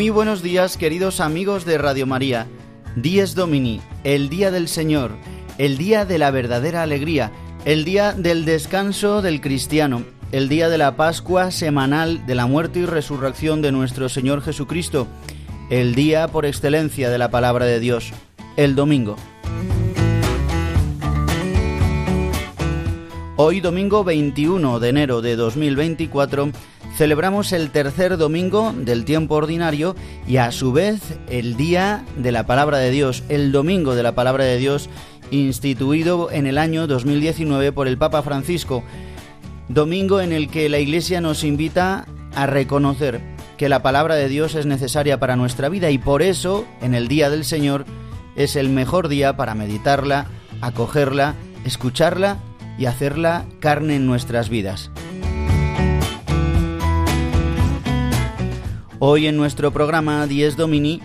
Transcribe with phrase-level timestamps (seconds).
[0.00, 2.46] Muy buenos días queridos amigos de Radio María.
[2.96, 5.10] Dies Domini, el día del Señor,
[5.58, 7.30] el día de la verdadera alegría,
[7.66, 12.78] el día del descanso del cristiano, el día de la Pascua semanal de la muerte
[12.78, 15.06] y resurrección de nuestro Señor Jesucristo,
[15.68, 18.10] el día por excelencia de la palabra de Dios,
[18.56, 19.16] el domingo.
[23.36, 26.52] Hoy domingo 21 de enero de 2024
[26.96, 29.96] celebramos el tercer domingo del tiempo ordinario
[30.26, 34.14] y a su vez el día de la palabra de Dios, el domingo de la
[34.14, 34.88] palabra de Dios
[35.30, 38.82] instituido en el año 2019 por el Papa Francisco,
[39.68, 43.20] domingo en el que la Iglesia nos invita a reconocer
[43.56, 47.08] que la palabra de Dios es necesaria para nuestra vida y por eso en el
[47.08, 47.84] día del Señor
[48.36, 50.26] es el mejor día para meditarla,
[50.60, 51.34] acogerla,
[51.64, 52.38] escucharla
[52.78, 54.90] y hacerla carne en nuestras vidas.
[59.02, 61.00] Hoy en nuestro programa 10 Domini,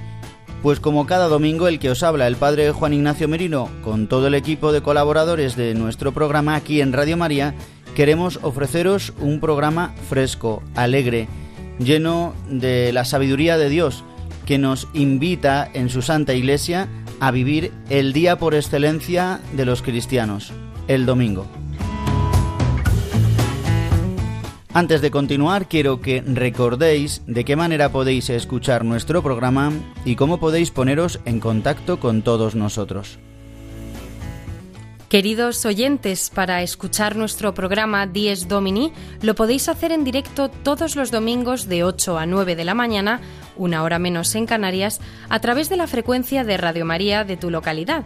[0.62, 4.28] pues como cada domingo el que os habla el padre Juan Ignacio Merino con todo
[4.28, 7.56] el equipo de colaboradores de nuestro programa aquí en Radio María,
[7.96, 11.30] queremos ofreceros un programa fresco, alegre,
[11.80, 14.04] lleno de la sabiduría de Dios,
[14.46, 16.90] que nos invita en su Santa Iglesia
[17.22, 20.52] a vivir el día por excelencia de los cristianos,
[20.90, 21.48] el domingo.
[24.76, 29.72] Antes de continuar, quiero que recordéis de qué manera podéis escuchar nuestro programa
[30.04, 33.18] y cómo podéis poneros en contacto con todos nosotros.
[35.08, 38.92] Queridos oyentes, para escuchar nuestro programa Dies Domini,
[39.22, 43.22] lo podéis hacer en directo todos los domingos de 8 a 9 de la mañana,
[43.56, 45.00] una hora menos en Canarias,
[45.30, 48.04] a través de la frecuencia de Radio María de tu localidad.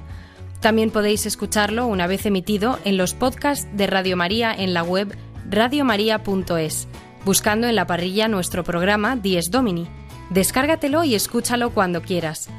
[0.59, 5.17] También podéis escucharlo una vez emitido en los podcasts de Radio María en la web
[5.49, 6.87] radiomaria.es,
[7.25, 9.87] buscando en la parrilla nuestro programa Dies Domini.
[10.29, 12.49] Descárgatelo y escúchalo cuando quieras.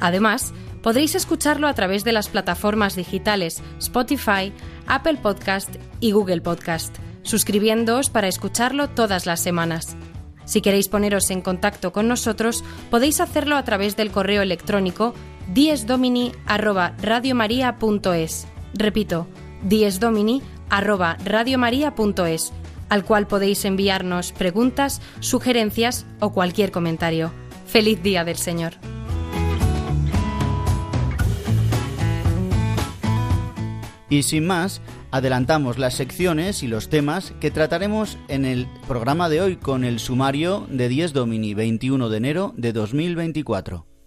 [0.00, 4.52] Además, podréis escucharlo a través de las plataformas digitales Spotify,
[4.86, 9.96] Apple Podcast y Google Podcast, suscribiéndoos para escucharlo todas las semanas.
[10.44, 15.14] Si queréis poneros en contacto con nosotros, podéis hacerlo a través del correo electrónico
[15.52, 18.46] diesdomini@radiomaria.es.
[18.74, 19.26] Repito,
[19.62, 22.52] diesdomini@ arroba radiomaria.es,
[22.88, 27.32] al cual podéis enviarnos preguntas, sugerencias o cualquier comentario.
[27.66, 28.74] Feliz Día del Señor.
[34.10, 34.80] Y sin más,
[35.10, 39.98] adelantamos las secciones y los temas que trataremos en el programa de hoy con el
[39.98, 43.97] sumario de 10 Domini 21 de enero de 2024.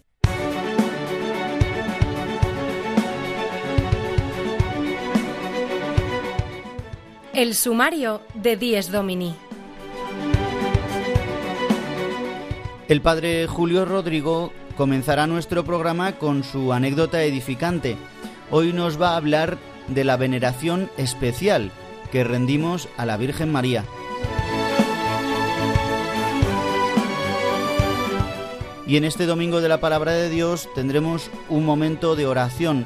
[7.33, 9.33] El sumario de Dies Domini.
[12.89, 17.95] El padre Julio Rodrigo comenzará nuestro programa con su anécdota edificante.
[18.49, 19.57] Hoy nos va a hablar
[19.87, 21.71] de la veneración especial
[22.11, 23.85] que rendimos a la Virgen María.
[28.85, 32.85] Y en este domingo de la palabra de Dios tendremos un momento de oración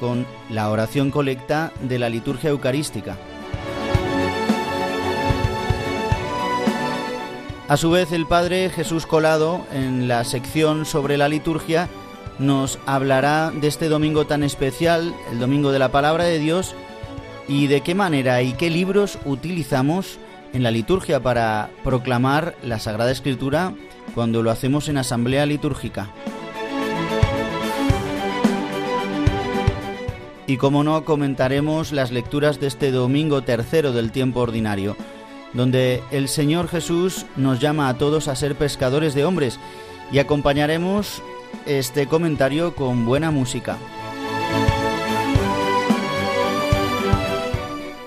[0.00, 3.18] con la oración colecta de la liturgia eucarística.
[7.68, 11.88] A su vez, el Padre Jesús Colado, en la sección sobre la liturgia,
[12.38, 16.74] nos hablará de este domingo tan especial, el domingo de la palabra de Dios,
[17.48, 20.18] y de qué manera y qué libros utilizamos
[20.52, 23.72] en la liturgia para proclamar la Sagrada Escritura
[24.14, 26.10] cuando lo hacemos en asamblea litúrgica.
[30.46, 34.96] Y como no, comentaremos las lecturas de este domingo tercero del tiempo ordinario
[35.52, 39.58] donde el Señor Jesús nos llama a todos a ser pescadores de hombres
[40.10, 41.22] y acompañaremos
[41.66, 43.76] este comentario con buena música.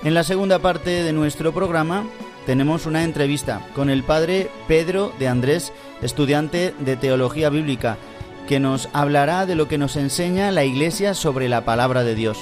[0.04, 2.04] En la segunda parte de nuestro programa
[2.46, 7.98] tenemos una entrevista con el padre Pedro de Andrés, estudiante de Teología Bíblica,
[8.46, 12.38] que nos hablará de lo que nos enseña la Iglesia sobre la palabra de Dios.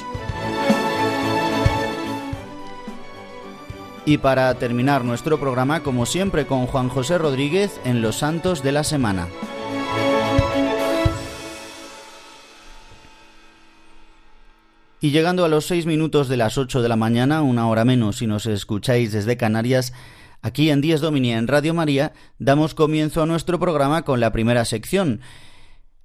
[4.07, 8.73] Y para terminar nuestro programa, como siempre, con Juan José Rodríguez en Los Santos de
[8.73, 9.29] la Semana.
[15.01, 18.17] Y llegando a los seis minutos de las ocho de la mañana, una hora menos
[18.17, 19.93] si nos escucháis desde Canarias,
[20.41, 24.65] aquí en Díez Domini en Radio María, damos comienzo a nuestro programa con la primera
[24.65, 25.21] sección.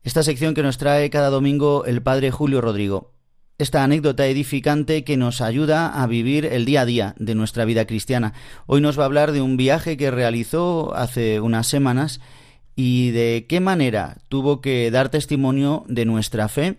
[0.03, 3.18] Esta sección que nos trae cada domingo el Padre Julio Rodrigo.
[3.59, 7.83] Esta anécdota edificante que nos ayuda a vivir el día a día de nuestra vida
[7.83, 8.33] cristiana.
[8.67, 12.21] Hoy nos va a hablar de un viaje que realizó hace unas semanas
[12.77, 16.77] y de qué manera tuvo que dar testimonio de nuestra fe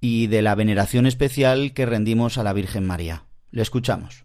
[0.00, 3.22] y de la veneración especial que rendimos a la Virgen María.
[3.52, 4.24] Le escuchamos.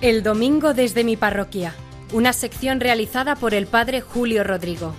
[0.00, 1.74] El domingo desde mi parroquia,
[2.12, 4.94] una sección realizada por el padre Julio Rodrigo.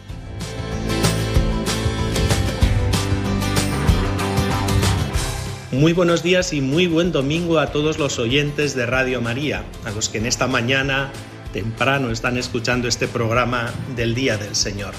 [5.71, 9.91] Muy buenos días y muy buen domingo a todos los oyentes de Radio María, a
[9.91, 11.13] los que en esta mañana
[11.53, 14.93] temprano están escuchando este programa del Día del Señor.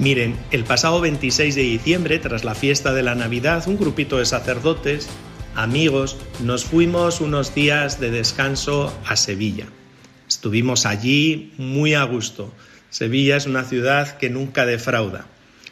[0.00, 4.26] Miren, el pasado 26 de diciembre, tras la fiesta de la Navidad, un grupito de
[4.26, 5.08] sacerdotes,
[5.54, 9.66] amigos, nos fuimos unos días de descanso a Sevilla.
[10.28, 12.52] Estuvimos allí muy a gusto.
[12.90, 15.26] Sevilla es una ciudad que nunca defrauda.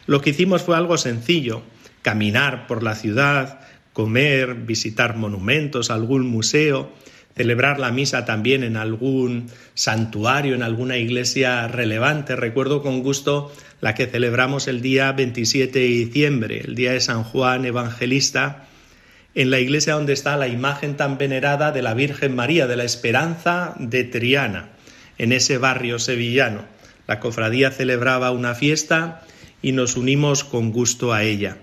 [0.05, 1.63] Lo que hicimos fue algo sencillo,
[2.01, 3.61] caminar por la ciudad,
[3.93, 6.91] comer, visitar monumentos, algún museo,
[7.35, 12.35] celebrar la misa también en algún santuario, en alguna iglesia relevante.
[12.35, 17.23] Recuerdo con gusto la que celebramos el día 27 de diciembre, el día de San
[17.23, 18.67] Juan Evangelista,
[19.35, 22.83] en la iglesia donde está la imagen tan venerada de la Virgen María, de la
[22.83, 24.69] Esperanza de Triana,
[25.17, 26.65] en ese barrio sevillano.
[27.07, 29.21] La cofradía celebraba una fiesta
[29.61, 31.57] y nos unimos con gusto a ella.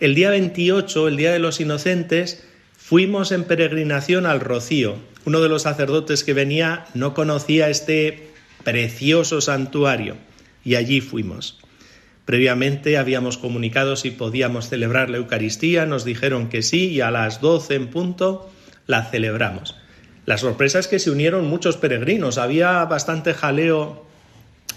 [0.00, 2.44] El día 28, el Día de los Inocentes,
[2.76, 4.96] fuimos en peregrinación al Rocío.
[5.24, 8.28] Uno de los sacerdotes que venía no conocía este
[8.64, 10.16] precioso santuario
[10.64, 11.58] y allí fuimos.
[12.28, 17.40] Previamente habíamos comunicado si podíamos celebrar la Eucaristía, nos dijeron que sí y a las
[17.40, 18.50] 12 en punto
[18.86, 19.76] la celebramos.
[20.26, 24.04] La sorpresa es que se unieron muchos peregrinos, había bastante jaleo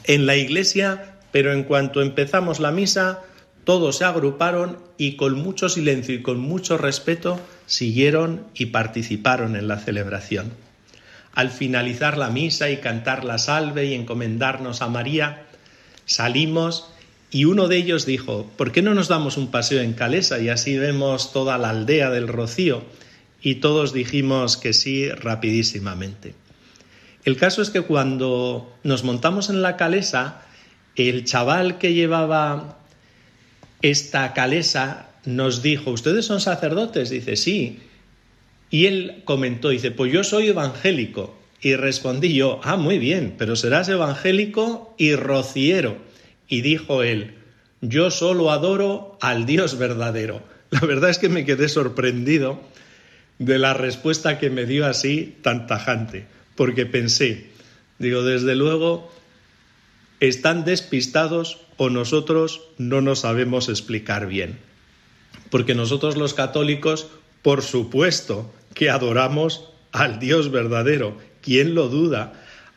[0.05, 3.19] en la iglesia, pero en cuanto empezamos la misa,
[3.65, 9.67] todos se agruparon y con mucho silencio y con mucho respeto siguieron y participaron en
[9.67, 10.53] la celebración.
[11.33, 15.47] Al finalizar la misa y cantar la salve y encomendarnos a María,
[16.05, 16.93] salimos
[17.31, 20.49] y uno de ellos dijo, ¿por qué no nos damos un paseo en Calesa y
[20.49, 22.83] así vemos toda la aldea del Rocío?
[23.41, 26.35] Y todos dijimos que sí rapidísimamente.
[27.23, 30.41] El caso es que cuando nos montamos en la Calesa,
[30.95, 32.79] el chaval que llevaba
[33.81, 37.09] esta calesa nos dijo, ¿ustedes son sacerdotes?
[37.09, 37.79] Dice, sí.
[38.69, 41.37] Y él comentó, dice, pues yo soy evangélico.
[41.61, 46.10] Y respondí yo, ah, muy bien, pero serás evangélico y rociero.
[46.51, 47.33] Y dijo él,
[47.79, 50.43] yo solo adoro al Dios verdadero.
[50.69, 52.61] La verdad es que me quedé sorprendido
[53.39, 57.49] de la respuesta que me dio así tan tajante, porque pensé,
[57.99, 59.09] digo, desde luego,
[60.19, 64.59] están despistados o nosotros no nos sabemos explicar bien.
[65.49, 67.07] Porque nosotros los católicos,
[67.43, 71.17] por supuesto, que adoramos al Dios verdadero.
[71.41, 72.33] ¿Quién lo duda?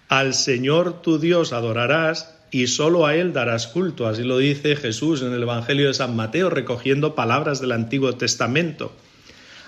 [0.09, 4.07] Al Señor tu Dios adorarás y solo a Él darás culto.
[4.07, 8.93] Así lo dice Jesús en el Evangelio de San Mateo, recogiendo palabras del Antiguo Testamento.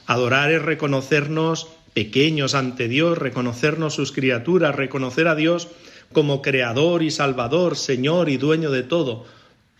[0.06, 5.66] Adorar es reconocernos pequeños ante Dios, reconocernos sus criaturas, reconocer a Dios
[6.12, 9.26] como creador y salvador, Señor y dueño de todo.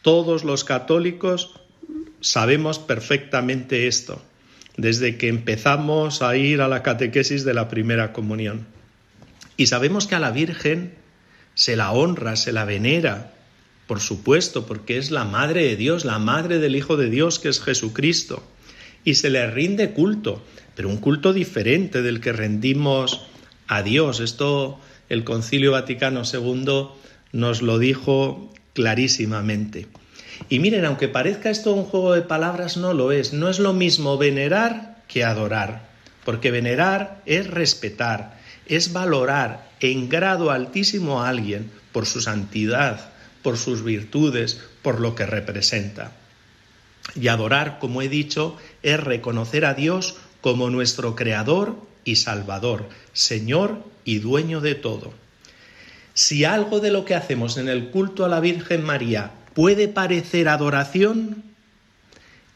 [0.02, 1.60] Todos los católicos
[2.20, 4.20] sabemos perfectamente esto,
[4.76, 8.66] desde que empezamos a ir a la catequesis de la primera comunión.
[9.56, 11.05] Y sabemos que a la Virgen
[11.56, 13.32] se la honra, se la venera,
[13.86, 17.48] por supuesto, porque es la Madre de Dios, la Madre del Hijo de Dios, que
[17.48, 18.42] es Jesucristo.
[19.04, 20.44] Y se le rinde culto,
[20.74, 23.26] pero un culto diferente del que rendimos
[23.66, 24.20] a Dios.
[24.20, 26.88] Esto el Concilio Vaticano II
[27.32, 29.86] nos lo dijo clarísimamente.
[30.50, 33.32] Y miren, aunque parezca esto un juego de palabras, no lo es.
[33.32, 35.88] No es lo mismo venerar que adorar,
[36.24, 38.35] porque venerar es respetar,
[38.68, 43.10] es valorar en grado altísimo a alguien por su santidad,
[43.42, 46.12] por sus virtudes, por lo que representa.
[47.14, 53.82] Y adorar, como he dicho, es reconocer a Dios como nuestro Creador y Salvador, Señor
[54.04, 55.12] y dueño de todo.
[56.14, 60.48] Si algo de lo que hacemos en el culto a la Virgen María puede parecer
[60.48, 61.44] adoración,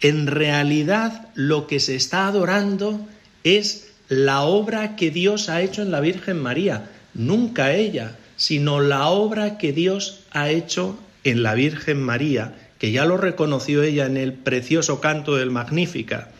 [0.01, 3.07] en realidad lo que se está adorando
[3.45, 9.07] es la obra que Dios ha hecho en la Virgen María, nunca ella, sino la
[9.07, 14.17] obra que Dios ha hecho en la Virgen María, que ya lo reconoció ella en
[14.17, 16.33] el precioso canto del Magnífica.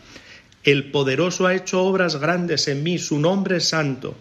[0.65, 4.15] El poderoso ha hecho obras grandes en mí, su nombre es santo,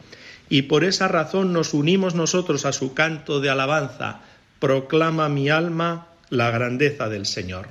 [0.48, 4.20] y por esa razón nos unimos nosotros a su canto de alabanza.
[4.60, 7.66] Proclama mi alma la grandeza del Señor.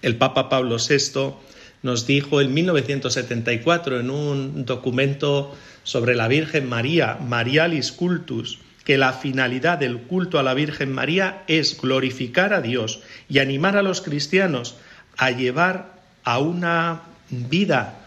[0.00, 1.34] El Papa Pablo VI
[1.82, 9.12] nos dijo en 1974 en un documento sobre la Virgen María, Marialis Cultus, que la
[9.12, 14.00] finalidad del culto a la Virgen María es glorificar a Dios y animar a los
[14.00, 14.76] cristianos
[15.16, 15.92] a llevar
[16.24, 17.98] a una vida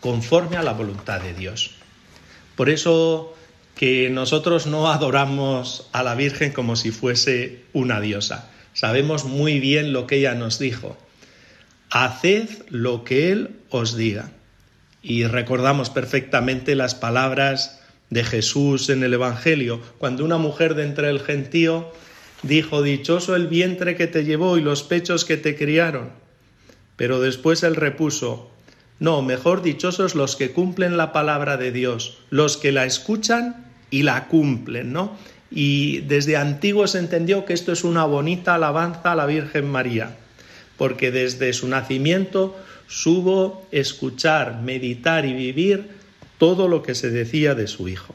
[0.00, 1.72] conforme a la voluntad de Dios.
[2.56, 3.34] Por eso
[3.74, 8.50] que nosotros no adoramos a la Virgen como si fuese una diosa.
[8.74, 10.96] Sabemos muy bien lo que ella nos dijo.
[11.90, 14.30] Haced lo que Él os diga.
[15.02, 17.80] Y recordamos perfectamente las palabras
[18.10, 21.92] de Jesús en el Evangelio, cuando una mujer de entre el gentío
[22.42, 26.10] dijo, Dichoso el vientre que te llevó y los pechos que te criaron.
[26.96, 28.50] Pero después él repuso,
[28.98, 34.02] No, mejor dichosos los que cumplen la palabra de Dios, los que la escuchan y
[34.02, 35.16] la cumplen, ¿no?
[35.50, 40.16] Y desde antiguo se entendió que esto es una bonita alabanza a la Virgen María,
[40.80, 42.56] porque desde su nacimiento
[42.88, 45.90] subo escuchar, meditar y vivir
[46.38, 48.14] todo lo que se decía de su Hijo.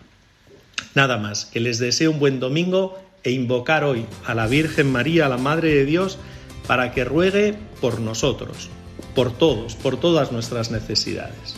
[0.96, 5.30] Nada más, que les deseo un buen domingo e invocar hoy a la Virgen María,
[5.30, 6.18] la Madre de Dios,
[6.66, 8.72] para que ruegue por nosotros,
[9.14, 11.56] por todos, por todas nuestras necesidades.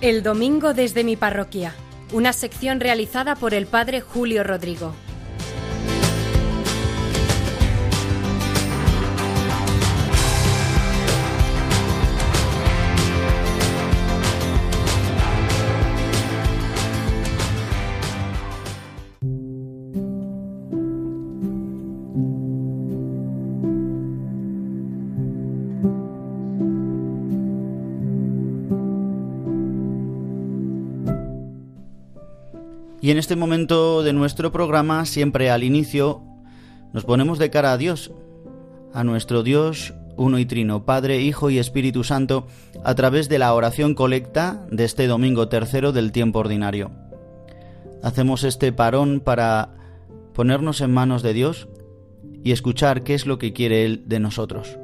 [0.00, 1.74] El domingo desde mi parroquia,
[2.12, 4.94] una sección realizada por el Padre Julio Rodrigo.
[33.04, 36.22] Y en este momento de nuestro programa, siempre al inicio,
[36.94, 38.12] nos ponemos de cara a Dios,
[38.94, 42.46] a nuestro Dios uno y trino, Padre, Hijo y Espíritu Santo,
[42.82, 46.92] a través de la oración colecta de este domingo tercero del tiempo ordinario.
[48.02, 49.74] Hacemos este parón para
[50.32, 51.68] ponernos en manos de Dios
[52.42, 54.78] y escuchar qué es lo que quiere Él de nosotros.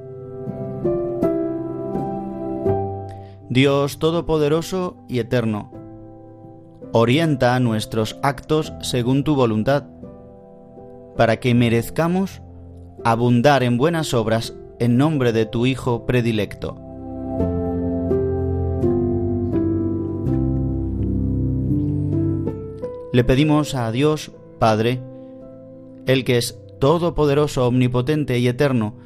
[3.48, 5.79] Dios Todopoderoso y Eterno,
[6.92, 9.84] Orienta nuestros actos según tu voluntad,
[11.16, 12.42] para que merezcamos
[13.04, 16.76] abundar en buenas obras en nombre de tu Hijo predilecto.
[23.12, 25.00] Le pedimos a Dios, Padre,
[26.06, 28.96] el que es todopoderoso, omnipotente y eterno,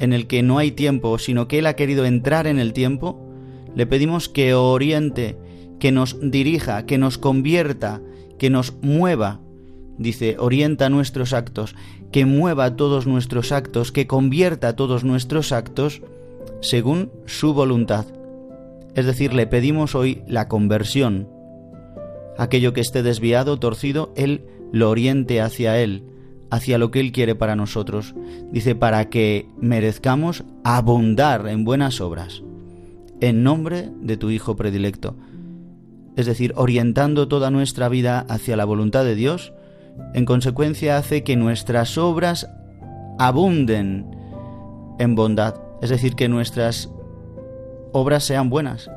[0.00, 3.20] en el que no hay tiempo, sino que Él ha querido entrar en el tiempo,
[3.76, 5.36] le pedimos que oriente
[5.78, 8.00] que nos dirija, que nos convierta,
[8.38, 9.40] que nos mueva.
[9.98, 11.74] Dice, orienta nuestros actos,
[12.10, 16.02] que mueva todos nuestros actos, que convierta todos nuestros actos
[16.60, 18.06] según su voluntad.
[18.94, 21.28] Es decir, le pedimos hoy la conversión.
[22.38, 26.04] Aquello que esté desviado, torcido, Él lo oriente hacia Él,
[26.50, 28.14] hacia lo que Él quiere para nosotros.
[28.50, 32.42] Dice, para que merezcamos abundar en buenas obras,
[33.20, 35.16] en nombre de tu Hijo predilecto
[36.16, 39.52] es decir, orientando toda nuestra vida hacia la voluntad de Dios,
[40.14, 42.48] en consecuencia hace que nuestras obras
[43.18, 44.06] abunden
[44.98, 46.90] en bondad, es decir, que nuestras
[47.92, 48.90] obras sean buenas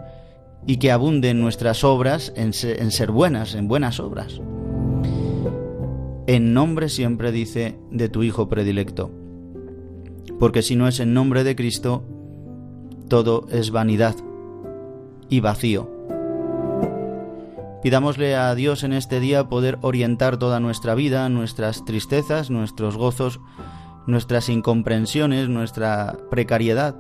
[0.66, 4.42] y que abunden nuestras obras en ser, buenas, en buenas obras.
[6.28, 9.12] En nombre siempre dice de tu Hijo predilecto,
[10.40, 12.04] porque si no es en nombre de Cristo,
[13.08, 14.16] todo es vanidad
[15.30, 15.97] y vacío.
[17.82, 23.40] Pidámosle a Dios en este día poder orientar toda nuestra vida, nuestras tristezas, nuestros gozos,
[24.08, 26.96] nuestras incomprensiones, nuestra precariedad,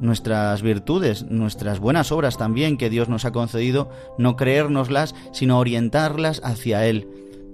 [0.00, 6.40] nuestras virtudes, nuestras buenas obras también que Dios nos ha concedido, no creérnoslas, sino orientarlas
[6.44, 7.08] hacia Él,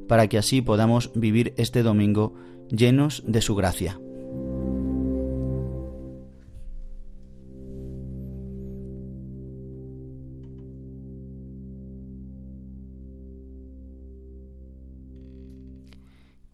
[0.09, 2.35] para que así podamos vivir este domingo
[2.69, 3.99] llenos de su gracia.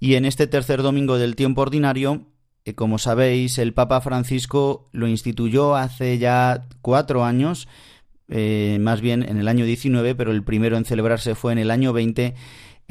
[0.01, 2.27] Y en este tercer domingo del tiempo ordinario,
[2.65, 7.69] eh, como sabéis, el Papa Francisco lo instituyó hace ya cuatro años,
[8.29, 11.71] eh, más bien en el año 19, pero el primero en celebrarse fue en el
[11.71, 12.35] año 20.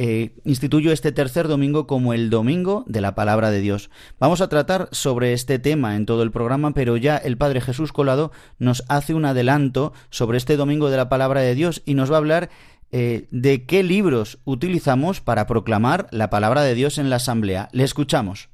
[0.02, 3.90] Eh, instituyó este tercer domingo como el domingo de la palabra de Dios.
[4.20, 7.92] Vamos a tratar sobre este tema en todo el programa, pero ya el Padre Jesús
[7.92, 12.12] Colado nos hace un adelanto sobre este domingo de la palabra de Dios y nos
[12.12, 12.50] va a hablar
[12.92, 17.70] eh, de qué libros utilizamos para proclamar la palabra de Dios en la asamblea.
[17.72, 18.50] Le escuchamos.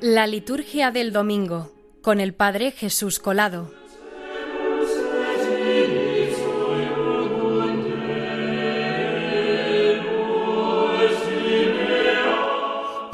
[0.00, 3.85] La liturgia del domingo con el Padre Jesús Colado.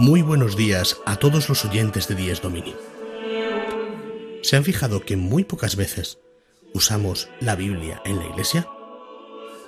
[0.03, 2.75] Muy buenos días a todos los oyentes de Dies Domini.
[4.43, 6.19] ¿Se han fijado que muy pocas veces
[6.75, 8.67] usamos la Biblia en la iglesia?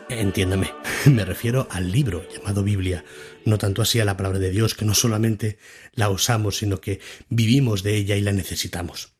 [0.08, 0.72] Entiéndame,
[1.06, 3.04] me refiero al libro llamado Biblia,
[3.44, 5.56] no tanto así a la palabra de Dios, que no solamente
[5.92, 6.98] la usamos, sino que
[7.28, 9.12] vivimos de ella y la necesitamos.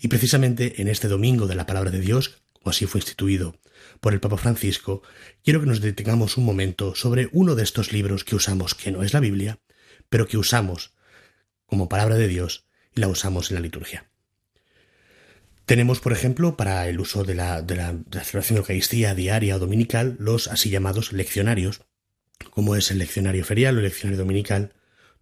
[0.00, 3.58] Y precisamente en este domingo de la palabra de Dios, como así fue instituido
[3.98, 5.02] por el Papa Francisco,
[5.42, 9.02] quiero que nos detengamos un momento sobre uno de estos libros que usamos que no
[9.02, 9.58] es la Biblia,
[10.08, 10.92] pero que usamos
[11.66, 12.64] como palabra de Dios
[12.94, 14.06] y la usamos en la liturgia.
[15.66, 20.16] Tenemos, por ejemplo, para el uso de la, de la, celebración Eucaristía diaria o dominical,
[20.20, 21.82] los así llamados leccionarios,
[22.50, 24.74] como es el leccionario ferial o el leccionario dominical,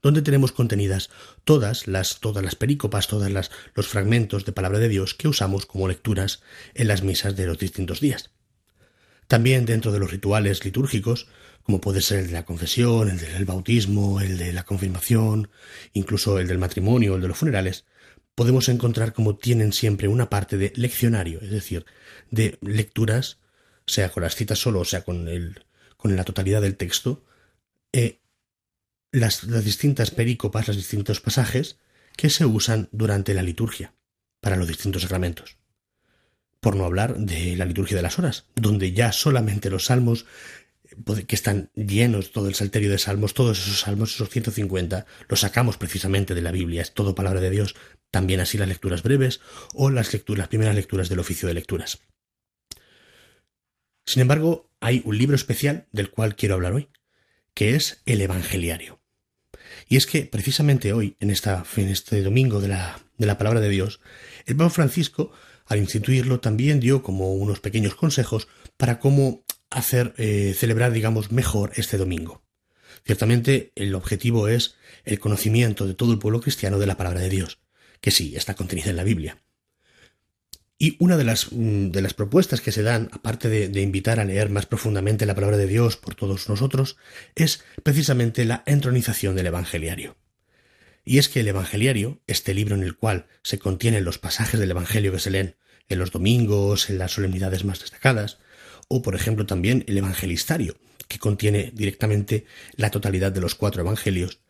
[0.03, 1.09] donde tenemos contenidas
[1.45, 3.33] todas las, todas las perícopas, todos
[3.75, 6.43] los fragmentos de palabra de Dios que usamos como lecturas
[6.75, 8.31] en las misas de los distintos días.
[9.27, 11.29] También dentro de los rituales litúrgicos
[11.65, 15.49] como puede ser el de la confesión, el del bautismo, el de la confirmación,
[15.95, 17.87] incluso el del matrimonio, el de los funerales,
[18.35, 21.87] podemos encontrar como tienen siempre una parte de leccionario, es decir,
[22.31, 23.39] de lecturas,
[23.87, 25.65] sea con las citas solo, o sea con, el,
[25.97, 27.25] con la totalidad del texto,
[27.93, 28.21] eh,
[29.11, 31.79] las, las distintas perícopas, los distintos pasajes
[32.15, 33.95] que se usan durante la liturgia
[34.41, 35.57] para los distintos sacramentos.
[36.65, 40.25] Por no hablar de la liturgia de las horas, donde ya solamente los salmos
[41.27, 45.77] que están llenos todo el salterio de salmos, todos esos salmos, esos 150, los sacamos
[45.77, 47.77] precisamente de la Biblia, es todo palabra de Dios,
[48.11, 49.43] también así las lecturas breves
[49.75, 51.99] o las lecturas, primeras lecturas del oficio de lecturas.
[54.07, 56.89] Sin embargo, hay un libro especial del cual quiero hablar hoy,
[57.53, 59.03] que es el Evangeliario.
[59.87, 63.61] Y es que precisamente hoy, en, esta, en este domingo de la, de la palabra
[63.61, 64.01] de Dios,
[64.47, 65.31] el Papa Francisco,
[65.67, 71.73] al instituirlo, también dio como unos pequeños consejos para cómo hacer eh, celebrar, digamos, mejor
[71.77, 72.43] este domingo.
[73.05, 77.29] Ciertamente el objetivo es el conocimiento de todo el pueblo cristiano de la palabra de
[77.29, 77.59] Dios,
[78.01, 79.39] que sí, está contenida en la Biblia.
[80.79, 84.21] Y una de las, mm, de las propuestas que se dan, aparte de, de, invitar
[84.21, 86.97] a leer más profundamente la palabra de Dios por todos nosotros,
[87.35, 90.17] es precisamente la entronización del Evangeliario.
[91.05, 94.71] Y es que el Evangeliario, este libro en el cual se contienen los pasajes del
[94.71, 95.57] Evangelio que se leen
[95.89, 98.39] en los domingos, en las solemnidades más destacadas,
[98.89, 100.77] o por ejemplo también el Evangelistario,
[101.09, 104.41] que contiene directamente la totalidad de los cuatro Evangelios.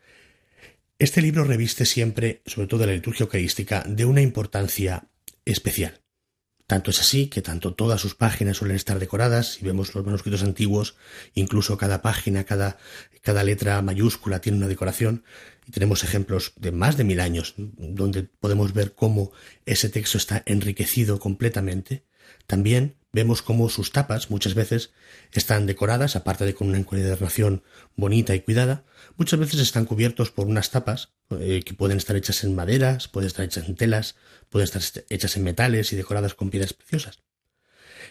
[0.97, 5.09] Este libro reviste siempre, sobre todo la liturgia eucarística, de una importancia
[5.43, 6.04] especial.
[6.67, 10.41] Tanto es así que tanto todas sus páginas suelen estar decoradas, si vemos los manuscritos
[10.41, 10.95] antiguos,
[11.35, 12.77] incluso cada página, cada,
[13.21, 15.23] cada letra mayúscula tiene una decoración,
[15.67, 19.31] y tenemos ejemplos de más de mil años donde podemos ver cómo
[19.65, 22.03] ese texto está enriquecido completamente.
[22.47, 24.91] También vemos cómo sus tapas muchas veces
[25.31, 27.63] están decoradas, aparte de con una encuadernación
[27.95, 28.83] bonita y cuidada,
[29.15, 33.27] muchas veces están cubiertos por unas tapas eh, que pueden estar hechas en maderas, pueden
[33.27, 34.17] estar hechas en telas,
[34.49, 37.23] pueden estar hechas en metales y decoradas con piedras preciosas.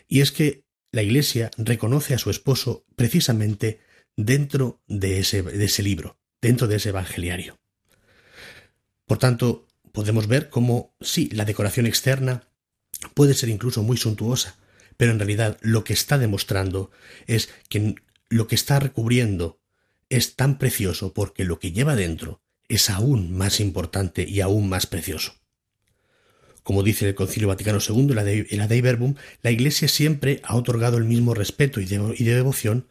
[0.08, 3.80] Y es que la Iglesia reconoce a su esposo precisamente
[4.16, 7.58] dentro de ese, de ese libro, dentro de ese evangeliario.
[9.04, 12.48] Por tanto, podemos ver cómo, sí, la decoración externa
[13.12, 14.56] puede ser incluso muy suntuosa,
[14.96, 16.90] pero en realidad lo que está demostrando
[17.26, 17.94] es que
[18.28, 19.60] lo que está recubriendo
[20.08, 24.86] es tan precioso porque lo que lleva dentro es aún más importante y aún más
[24.86, 25.34] precioso.
[26.62, 30.96] Como dice el Concilio Vaticano II en la Dei Verbum, la Iglesia siempre ha otorgado
[30.96, 32.88] el mismo respeto y de, y de devoción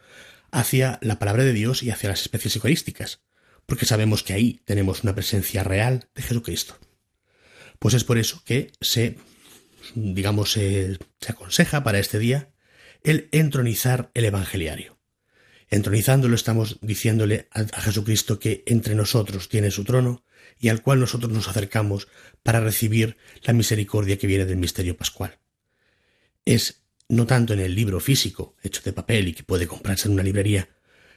[0.52, 3.22] hacia la palabra de Dios y hacia las especies eucarísticas,
[3.66, 6.78] porque sabemos que ahí tenemos una presencia real de Jesucristo.
[7.80, 9.18] Pues es por eso que se,
[9.96, 12.50] digamos, se, aconseja para este día
[13.04, 14.98] el entronizar el evangeliario.
[15.70, 20.24] Entronizándolo estamos diciéndole a, Jesucristo que entre nosotros tiene su trono
[20.60, 22.08] y al cual nosotros nos acercamos
[22.44, 25.40] para recibir la misericordia que viene del misterio pascual.
[26.46, 30.14] Es no tanto en el libro físico, hecho de papel y que puede comprarse en
[30.14, 30.70] una librería,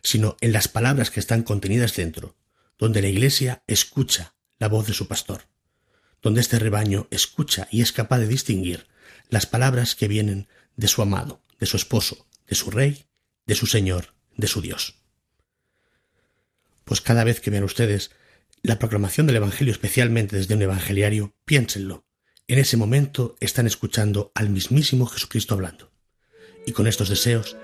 [0.03, 2.37] sino en las palabras que están contenidas dentro,
[2.79, 5.49] donde la Iglesia escucha la voz de su pastor,
[6.23, 8.87] donde este rebaño escucha y es capaz de distinguir
[9.29, 13.07] las palabras que vienen de su amado, de su esposo, de su rey,
[13.47, 14.95] de su Señor, de su Dios.
[16.85, 18.11] Pues cada vez que vean ustedes
[18.63, 22.05] la proclamación del Evangelio, especialmente desde un evangeliario, piénsenlo.
[22.49, 25.93] En ese momento están escuchando al mismísimo Jesucristo hablando.
[26.65, 27.57] Y con estos deseos,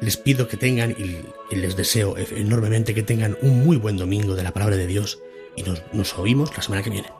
[0.00, 4.42] les pido que tengan, y les deseo enormemente que tengan un muy buen domingo de
[4.42, 5.18] la palabra de Dios,
[5.56, 7.19] y nos, nos oímos la semana que viene.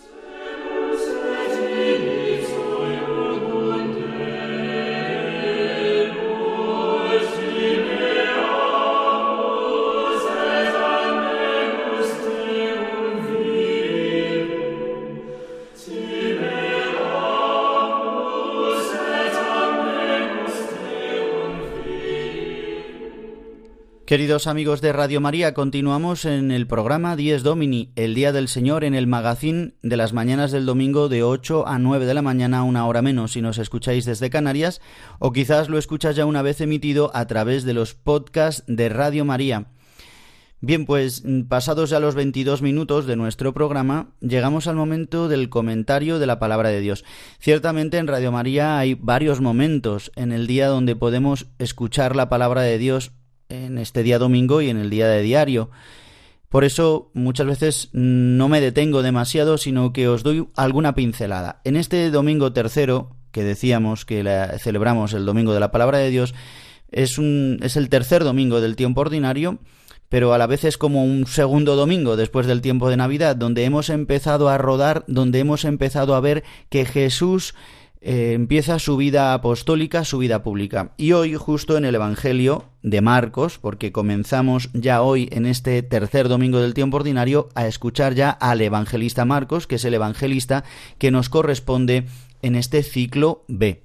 [24.11, 28.83] Queridos amigos de Radio María, continuamos en el programa Dies Domini, el Día del Señor,
[28.83, 32.63] en el magazín de las mañanas del domingo de 8 a 9 de la mañana,
[32.63, 34.81] una hora menos si nos escucháis desde Canarias,
[35.19, 39.23] o quizás lo escuchas ya una vez emitido a través de los podcasts de Radio
[39.23, 39.67] María.
[40.59, 46.19] Bien, pues pasados ya los 22 minutos de nuestro programa, llegamos al momento del comentario
[46.19, 47.05] de la palabra de Dios.
[47.39, 52.61] Ciertamente en Radio María hay varios momentos en el día donde podemos escuchar la palabra
[52.61, 53.13] de Dios
[53.51, 55.69] en este día domingo y en el día de diario.
[56.49, 61.61] Por eso muchas veces no me detengo demasiado, sino que os doy alguna pincelada.
[61.63, 64.23] En este domingo tercero, que decíamos que
[64.59, 66.33] celebramos el domingo de la palabra de Dios,
[66.91, 69.59] es, un, es el tercer domingo del tiempo ordinario,
[70.09, 73.63] pero a la vez es como un segundo domingo después del tiempo de Navidad, donde
[73.63, 77.55] hemos empezado a rodar, donde hemos empezado a ver que Jesús
[78.03, 80.93] eh, empieza su vida apostólica, su vida pública.
[80.97, 86.27] Y hoy, justo en el Evangelio de Marcos, porque comenzamos ya hoy en este tercer
[86.27, 90.63] domingo del tiempo ordinario a escuchar ya al evangelista Marcos, que es el evangelista
[90.97, 92.07] que nos corresponde
[92.41, 93.83] en este ciclo B.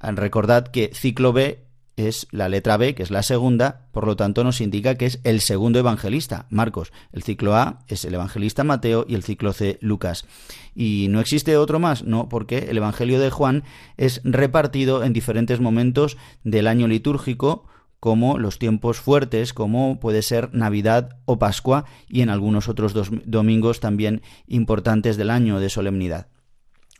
[0.00, 1.65] Recordad que ciclo B
[1.96, 5.20] es la letra B, que es la segunda, por lo tanto nos indica que es
[5.24, 6.92] el segundo evangelista, Marcos.
[7.12, 10.26] El ciclo A es el evangelista Mateo y el ciclo C, Lucas.
[10.74, 12.04] ¿Y no existe otro más?
[12.04, 13.64] No, porque el Evangelio de Juan
[13.96, 17.64] es repartido en diferentes momentos del año litúrgico,
[17.98, 23.10] como los tiempos fuertes, como puede ser Navidad o Pascua, y en algunos otros dos
[23.24, 26.28] domingos también importantes del año de solemnidad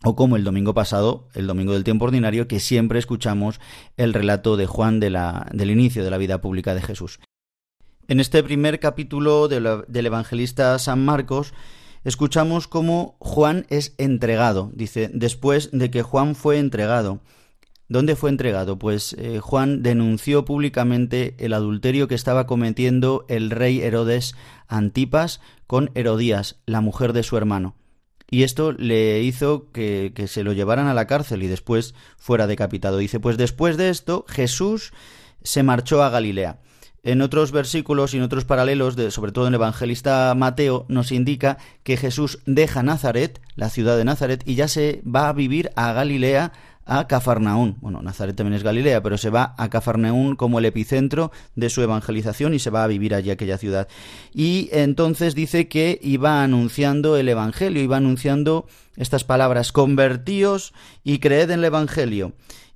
[0.07, 3.59] o como el domingo pasado, el domingo del tiempo ordinario, que siempre escuchamos
[3.97, 7.19] el relato de Juan del inicio de la vida pública de Jesús.
[8.07, 11.55] En este primer capítulo del evangelista San Marcos,
[12.05, 17.19] escuchamos cómo Juan es entregado, dice, después de que Juan fue entregado.
[17.89, 18.79] ¿Dónde fue entregado?
[18.79, 24.37] Pues eh, Juan denunció públicamente el adulterio que estaba cometiendo el rey Herodes
[24.69, 27.75] Antipas con Herodías, la mujer de su hermano
[28.31, 32.99] y esto le hizo que, se lo llevaran a la cárcel y después fuera decapitado.
[32.99, 34.93] Dice, pues después de esto Jesús
[35.43, 36.61] se marchó a Galilea.
[37.05, 41.57] En otros versículos y en otros paralelos, sobre todo en el evangelista Mateo, nos indica
[41.85, 45.93] que Jesús deja Nazaret, la ciudad de Nazaret, y ya se va a vivir a
[45.93, 46.53] Galilea
[46.87, 47.77] a Cafarnaún.
[47.81, 51.83] Bueno, Nazaret también es Galilea, pero se va a Cafarnaún como el epicentro de su
[51.83, 53.89] evangelización y se va a vivir allí aquella ciudad.
[54.33, 60.73] Y entonces dice que iba anunciando el evangelio, iba anunciando estas palabras: convertíos
[61.03, 62.33] y creed en el evangelio.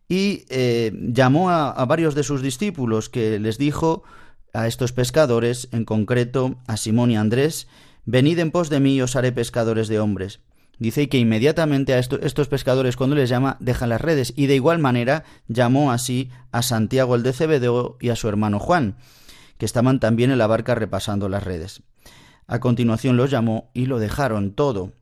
[0.08, 4.02] Y eh, llamó a, a varios de sus discípulos que les dijo
[4.52, 7.68] a estos pescadores, en concreto a Simón y Andrés,
[8.04, 10.40] venid en pos de mí y os haré pescadores de hombres.
[10.80, 14.78] Dice que inmediatamente a estos pescadores cuando les llama dejan las redes y de igual
[14.78, 18.96] manera llamó así a Santiago el de Cebedeo y a su hermano Juan,
[19.58, 21.82] que estaban también en la barca repasando las redes.
[22.46, 24.94] A continuación los llamó y lo dejaron todo.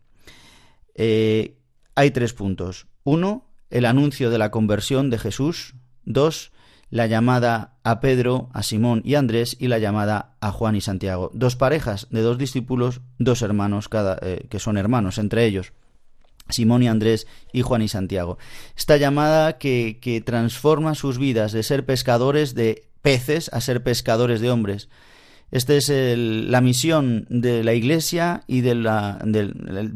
[0.96, 1.56] Eh,
[1.94, 2.88] hay tres puntos.
[3.04, 5.76] Uno, el anuncio de la conversión de Jesús.
[6.04, 6.50] Dos,
[6.90, 11.30] la llamada a Pedro, a Simón y Andrés y la llamada a Juan y Santiago.
[11.34, 15.72] Dos parejas de dos discípulos, dos hermanos cada, eh, que son hermanos entre ellos.
[16.48, 18.38] Simón y Andrés y Juan y Santiago.
[18.76, 24.40] Esta llamada que, que transforma sus vidas de ser pescadores de peces a ser pescadores
[24.40, 24.88] de hombres.
[25.50, 28.86] Esta es la misión de la Iglesia y del,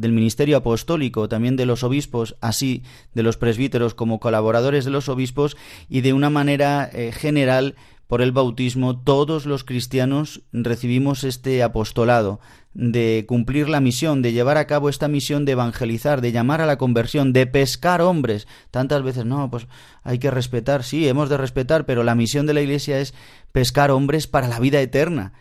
[0.01, 2.81] ministerio apostólico, también de los obispos, así
[3.13, 5.55] de los presbíteros como colaboradores de los obispos
[5.89, 7.75] y de una manera eh, general
[8.07, 12.39] por el bautismo todos los cristianos recibimos este apostolado
[12.73, 16.65] de cumplir la misión, de llevar a cabo esta misión de evangelizar, de llamar a
[16.65, 18.47] la conversión, de pescar hombres.
[18.71, 19.67] Tantas veces, no, pues
[20.03, 23.13] hay que respetar, sí, hemos de respetar, pero la misión de la Iglesia es
[23.51, 25.33] pescar hombres para la vida eterna,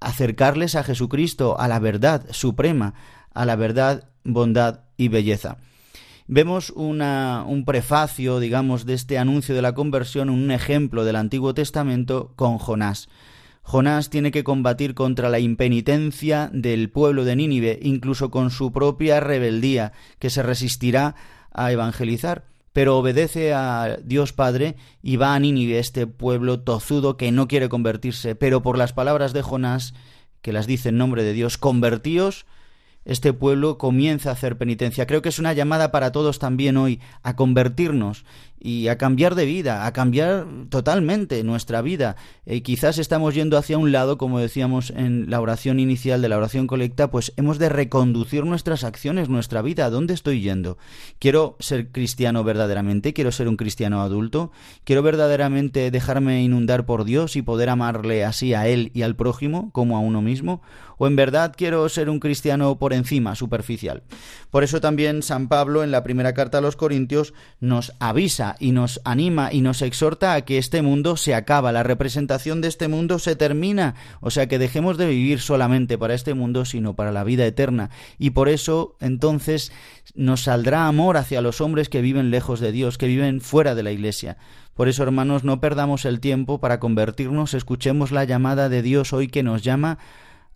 [0.00, 2.94] acercarles a Jesucristo, a la verdad suprema,
[3.34, 5.58] a la verdad, bondad y belleza.
[6.32, 12.34] Vemos un prefacio, digamos, de este anuncio de la conversión, un ejemplo del Antiguo Testamento
[12.36, 13.08] con Jonás.
[13.62, 19.18] Jonás tiene que combatir contra la impenitencia del pueblo de Nínive, incluso con su propia
[19.18, 19.90] rebeldía,
[20.20, 21.16] que se resistirá
[21.52, 27.32] a evangelizar pero obedece a Dios Padre y va a Nínive, este pueblo tozudo que
[27.32, 29.94] no quiere convertirse, pero por las palabras de Jonás,
[30.42, 32.46] que las dice en nombre de Dios, convertíos,
[33.04, 35.06] este pueblo comienza a hacer penitencia.
[35.06, 38.24] Creo que es una llamada para todos también hoy a convertirnos
[38.62, 42.16] y a cambiar de vida, a cambiar totalmente nuestra vida.
[42.44, 46.36] Eh, quizás estamos yendo hacia un lado, como decíamos en la oración inicial de la
[46.36, 49.86] oración colecta, pues hemos de reconducir nuestras acciones, nuestra vida.
[49.86, 50.76] ¿A dónde estoy yendo?
[51.18, 53.14] ¿Quiero ser cristiano verdaderamente?
[53.14, 54.52] ¿Quiero ser un cristiano adulto?
[54.84, 59.70] ¿Quiero verdaderamente dejarme inundar por Dios y poder amarle así a Él y al prójimo
[59.72, 60.60] como a uno mismo?
[60.98, 64.02] ¿O en verdad quiero ser un cristiano por encima, superficial?
[64.50, 68.72] Por eso también San Pablo en la primera carta a los Corintios nos avisa y
[68.72, 72.88] nos anima y nos exhorta a que este mundo se acaba, la representación de este
[72.88, 77.12] mundo se termina, o sea que dejemos de vivir solamente para este mundo, sino para
[77.12, 77.90] la vida eterna.
[78.18, 79.72] Y por eso entonces
[80.14, 83.82] nos saldrá amor hacia los hombres que viven lejos de Dios, que viven fuera de
[83.82, 84.36] la Iglesia.
[84.74, 89.28] Por eso, hermanos, no perdamos el tiempo para convertirnos, escuchemos la llamada de Dios hoy
[89.28, 89.98] que nos llama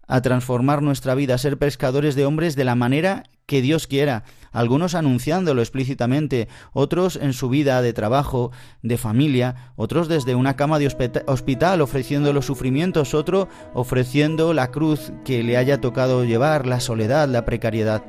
[0.07, 4.25] a transformar nuestra vida, a ser pescadores de hombres de la manera que Dios quiera,
[4.53, 10.79] algunos anunciándolo explícitamente, otros en su vida de trabajo, de familia, otros desde una cama
[10.79, 10.87] de
[11.27, 17.29] hospital ofreciendo los sufrimientos, otro ofreciendo la cruz que le haya tocado llevar, la soledad,
[17.29, 18.03] la precariedad.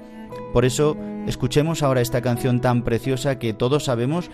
[0.53, 0.95] Por eso,
[1.27, 4.29] escuchemos ahora esta canción tan preciosa que todos sabemos,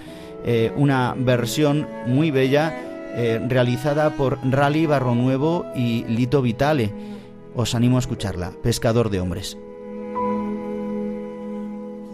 [0.45, 2.75] eh, una versión muy bella
[3.15, 7.20] eh, realizada por Rally Barro Nuevo y Lito Vitale.
[7.53, 9.57] Os animo a escucharla, Pescador de Hombres.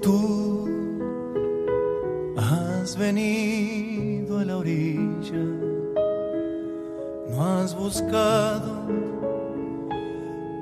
[0.02, 0.67] Tú
[2.36, 5.43] has venido a la orilla,
[7.30, 8.88] no has buscado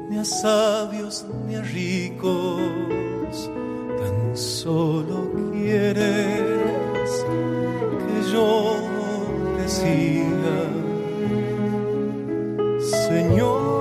[0.09, 3.49] ni a sabios ni a ricos,
[3.97, 7.25] tan solo quieres
[8.01, 8.75] que yo
[9.57, 10.59] te siga,
[13.07, 13.74] Señor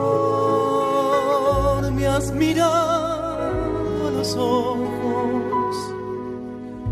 [4.37, 5.77] ojos,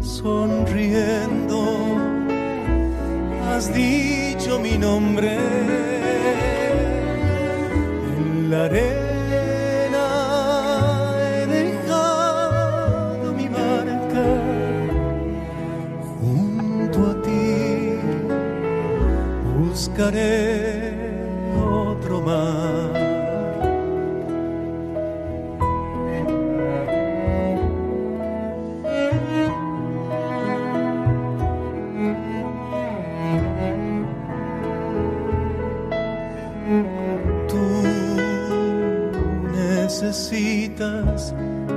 [0.00, 1.60] sonriendo,
[3.48, 5.38] has dicho mi nombre
[8.16, 10.06] en la arena.
[11.20, 14.26] He dejado mi barca
[16.20, 17.96] junto a ti,
[19.58, 21.01] buscaré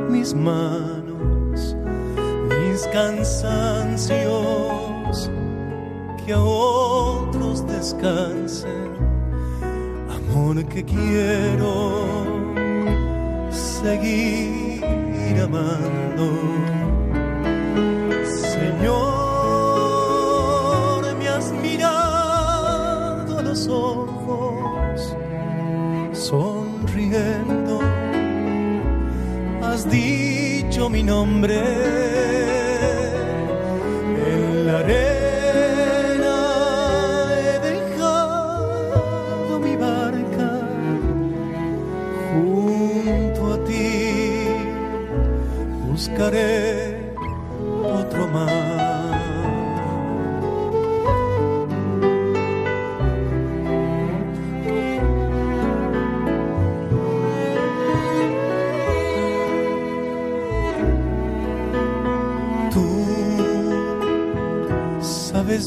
[0.09, 1.75] mis manos,
[2.47, 4.11] mis cansancios,
[6.25, 8.91] que a otros descansen,
[10.09, 12.25] amor que quiero
[13.51, 14.83] seguir
[15.43, 16.84] amando.
[30.75, 32.54] Dicho mi nombre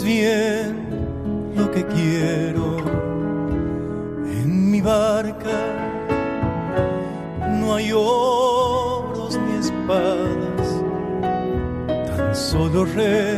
[0.09, 2.79] bien lo que quiero
[4.41, 5.59] en mi barca.
[7.61, 10.69] No hay oros ni espadas,
[12.07, 13.38] tan solo redes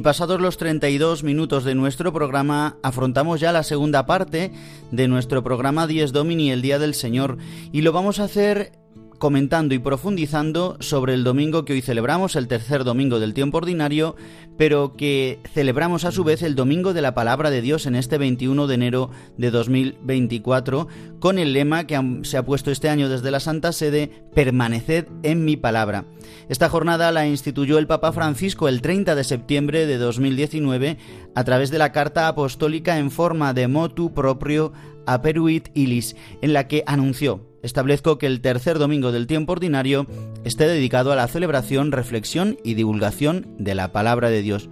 [0.00, 4.50] Y pasados los 32 minutos de nuestro programa, afrontamos ya la segunda parte
[4.90, 7.36] de nuestro programa Dies Domini, el Día del Señor,
[7.70, 8.79] y lo vamos a hacer
[9.20, 14.16] comentando y profundizando sobre el domingo que hoy celebramos, el tercer domingo del tiempo ordinario,
[14.56, 18.16] pero que celebramos a su vez el domingo de la palabra de Dios en este
[18.16, 20.88] 21 de enero de 2024,
[21.20, 25.44] con el lema que se ha puesto este año desde la Santa Sede, permaneced en
[25.44, 26.06] mi palabra.
[26.48, 30.96] Esta jornada la instituyó el Papa Francisco el 30 de septiembre de 2019
[31.34, 34.72] a través de la carta apostólica en forma de motu proprio
[35.06, 40.06] Aperuit Ilis, en la que anunció establezco que el tercer domingo del tiempo ordinario
[40.44, 44.68] esté dedicado a la celebración, reflexión y divulgación de la palabra de Dios.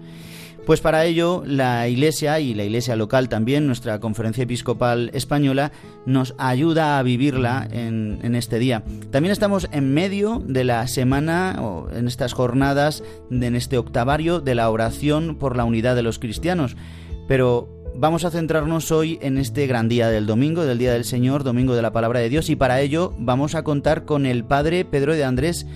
[0.67, 5.73] Pues para ello la Iglesia y la Iglesia local también, nuestra Conferencia Episcopal Española,
[6.05, 8.85] nos ayuda a vivirla en, este día.
[9.11, 14.55] También estamos en medio de la semana, o en estas jornadas, en este octavario de
[14.55, 16.77] la oración por la unidad de los cristianos.
[17.27, 21.43] Pero vamos a centrarnos hoy en este gran día del domingo, del Día del Señor,
[21.43, 24.85] domingo de la Palabra de Dios, y para ello vamos a contar con el Padre
[24.85, 25.67] Pedro de Andrés,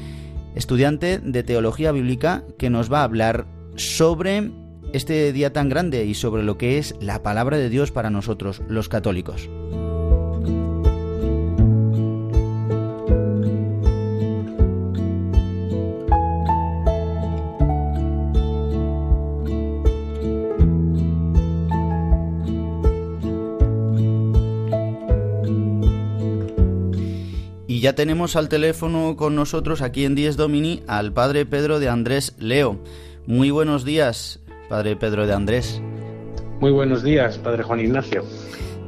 [0.54, 4.52] estudiante de Teología Bíblica, que nos va a hablar sobre
[4.92, 8.62] este día tan grande y sobre lo que es la palabra de Dios para nosotros,
[8.68, 9.48] los católicos.
[27.82, 32.36] Ya tenemos al teléfono con nosotros aquí en Dies Domini al padre Pedro de Andrés
[32.38, 32.78] Leo.
[33.26, 35.82] Muy buenos días, padre Pedro de Andrés.
[36.60, 38.22] Muy buenos días, padre Juan Ignacio.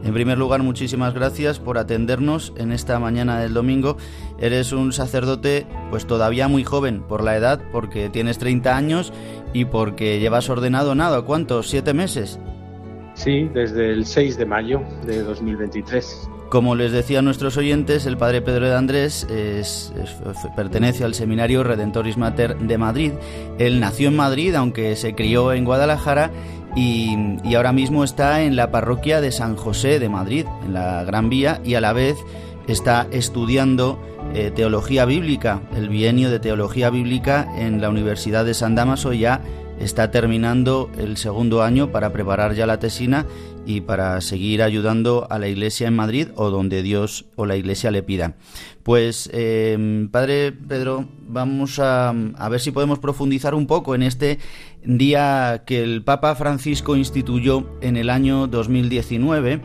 [0.04, 3.96] En primer lugar, muchísimas gracias por atendernos en esta mañana del domingo.
[4.38, 9.12] Eres un sacerdote pues todavía muy joven por la edad, porque tienes 30 años
[9.52, 11.68] y porque llevas ordenado nada, ¿cuántos?
[11.68, 12.38] ¿Siete meses?
[13.14, 16.28] Sí, desde el 6 de mayo de 2023.
[16.54, 19.26] Como les decía a nuestros oyentes, el padre Pedro de Andrés
[20.54, 23.10] pertenece al Seminario Redentoris Mater de Madrid.
[23.58, 26.30] Él nació en Madrid, aunque se crió en Guadalajara,
[26.76, 31.02] y, y, ahora mismo está en la parroquia de San José de Madrid, en la
[31.02, 32.16] Gran Vía, y a la vez
[32.68, 33.98] está estudiando
[34.32, 39.40] eh, teología bíblica, el bienio de teología bíblica en la Universidad de San Damaso ya
[39.80, 43.26] está terminando el segundo año para preparar ya la tesina
[43.66, 47.90] y para seguir ayudando a la iglesia en Madrid o donde Dios o la iglesia
[47.90, 48.34] le pida.
[48.82, 54.38] Pues, eh, Padre Pedro, vamos a, a, ver si podemos profundizar un poco en este
[54.84, 59.62] día que el Papa Francisco instituyó en el año 2019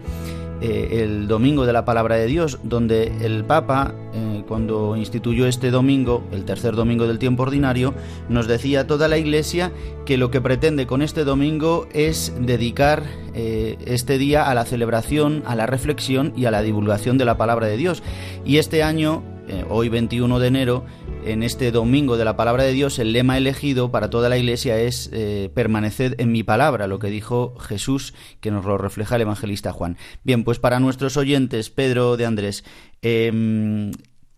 [0.61, 5.71] eh, el Domingo de la Palabra de Dios, donde el Papa, eh, cuando instituyó este
[5.71, 7.93] domingo, el tercer domingo del tiempo ordinario,
[8.27, 9.71] nos decía a toda la Iglesia
[10.05, 13.03] que lo que pretende con este domingo es dedicar
[13.33, 17.37] eh, este día a la celebración, a la reflexión y a la divulgación de la
[17.37, 18.03] palabra de Dios.
[18.43, 19.23] Y este año,
[19.69, 20.85] hoy 21 de enero,
[21.25, 24.79] en este domingo de la palabra de Dios, el lema elegido para toda la iglesia
[24.79, 29.23] es eh, permaneced en mi palabra, lo que dijo Jesús, que nos lo refleja el
[29.23, 29.97] evangelista Juan.
[30.23, 32.63] Bien, pues para nuestros oyentes, Pedro de Andrés,
[33.01, 33.91] em,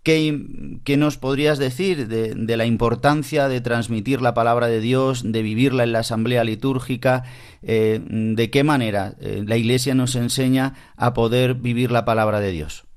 [0.04, 5.84] ¿qué, nos podrías decir de, la importancia de transmitir la palabra de Dios, de vivirla
[5.84, 7.24] en la asamblea litúrgica?
[7.62, 12.52] Eh, ¿De qué manera eh, la iglesia nos enseña a poder vivir la palabra de
[12.52, 12.91] Dios?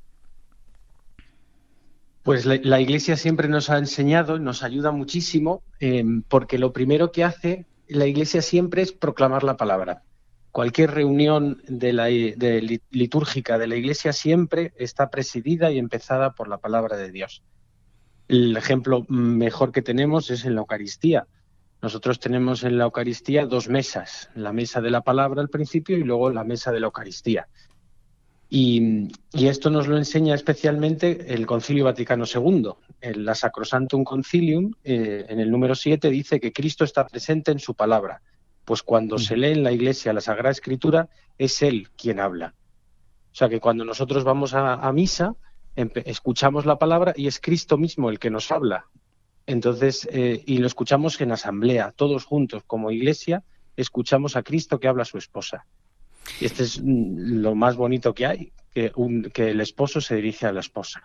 [2.25, 7.23] Pues la, Iglesia siempre nos ha enseñado, nos ayuda muchísimo, em, porque lo primero que
[7.23, 10.05] hace la Iglesia siempre es proclamar la palabra.
[10.51, 16.57] Cualquier reunión de la, litúrgica de la Iglesia siempre está presidida y empezada por la
[16.57, 17.43] palabra de Dios.
[18.29, 21.27] El ejemplo mejor que tenemos es en la Eucaristía.
[21.83, 26.05] Nosotros tenemos en la Eucaristía dos mesas, la mesa de la palabra al principio y
[26.05, 27.49] luego la mesa de la Eucaristía.
[28.57, 32.71] Y, esto nos lo enseña especialmente el Concilio Vaticano II.
[33.01, 37.59] En la Sacrosantum Concilium, eh, en el número 7, dice que Cristo está presente en
[37.59, 38.23] su palabra.
[38.65, 42.55] Pues cuando se lee en la Iglesia la Sagrada Escritura, es Él quien habla.
[43.33, 45.35] O sea que cuando nosotros vamos a, misa,
[45.75, 48.87] escuchamos la palabra y es Cristo mismo el que nos habla.
[49.47, 53.43] Entonces, eh, y lo escuchamos en asamblea, todos juntos como iglesia,
[53.77, 55.67] escuchamos a Cristo que habla a su esposa.
[56.41, 58.93] Y este es mm, lo más bonito que hay, que,
[59.37, 61.03] el esposo se dirige a la esposa.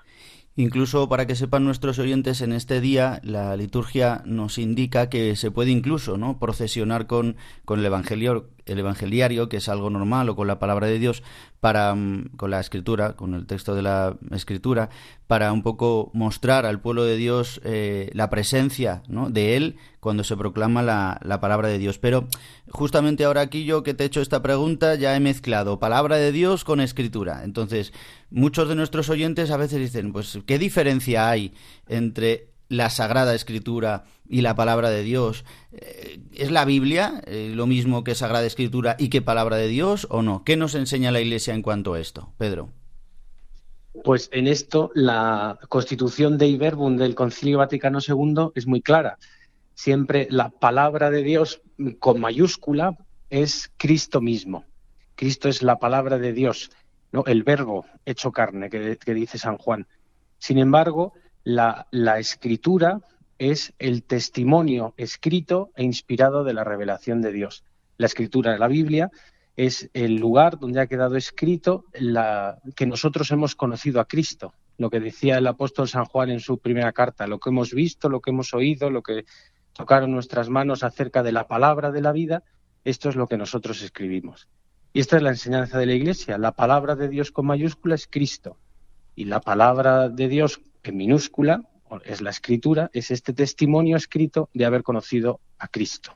[0.56, 5.52] Incluso para que sepan nuestros oyentes, en este día la liturgia nos indica que se
[5.52, 6.40] puede incluso ¿no?
[6.40, 7.36] procesionar con
[7.68, 11.24] el evangelio el evangeliario, que es algo normal, o con la palabra de Dios,
[11.60, 14.90] para mm, con la escritura, con el texto de la escritura,
[15.28, 19.30] para un poco mostrar al pueblo de Dios eh, la presencia ¿no?
[19.30, 22.00] de Él cuando se proclama la, la, palabra de Dios.
[22.00, 22.28] Pero
[22.70, 26.32] justamente ahora aquí yo que te he hecho esta pregunta ya he mezclado palabra de
[26.32, 27.44] Dios con escritura.
[27.44, 27.94] Entonces,
[28.30, 31.54] muchos de nuestros oyentes a veces dicen, pues, ¿qué diferencia hay
[31.88, 35.44] entre la Sagrada Escritura y la palabra de Dios.
[35.72, 40.08] Eh, ¿Es la Biblia eh, lo mismo que Sagrada Escritura y que palabra de Dios
[40.10, 40.44] o no?
[40.46, 42.70] ¿Qué nos enseña la Iglesia en cuanto a esto, Pedro?
[44.04, 49.18] Pues en esto la constitución de Iberbum del Concilio Vaticano II es muy clara.
[49.74, 51.62] Siempre la palabra de Dios
[51.98, 52.96] con mayúscula
[53.30, 54.66] es Cristo mismo.
[55.16, 56.72] Cristo es la palabra de Dios,
[57.12, 57.26] ¿no?
[57.26, 59.88] el verbo hecho carne que, que dice San Juan.
[60.38, 61.14] Sin embargo,
[61.50, 63.02] la, escritura
[63.40, 67.64] es el testimonio escrito e inspirado de la revelación de Dios.
[67.98, 69.10] La escritura de la Biblia
[69.56, 71.86] es el lugar donde ha quedado escrito
[72.76, 76.60] que nosotros hemos conocido a Cristo, lo que decía el apóstol San Juan en su
[76.60, 79.26] primera carta, lo que hemos visto, lo que hemos oído, lo que
[79.74, 82.44] tocaron nuestras manos acerca de la palabra de la vida,
[82.86, 84.48] esto es lo que nosotros escribimos.
[84.94, 88.08] Y esta es la enseñanza de la Iglesia, la palabra de Dios con mayúscula es
[88.08, 88.58] Cristo,
[89.16, 91.64] y la palabra de Dios en minúscula,
[92.06, 96.16] es la escritura, es este testimonio escrito de haber conocido a Cristo.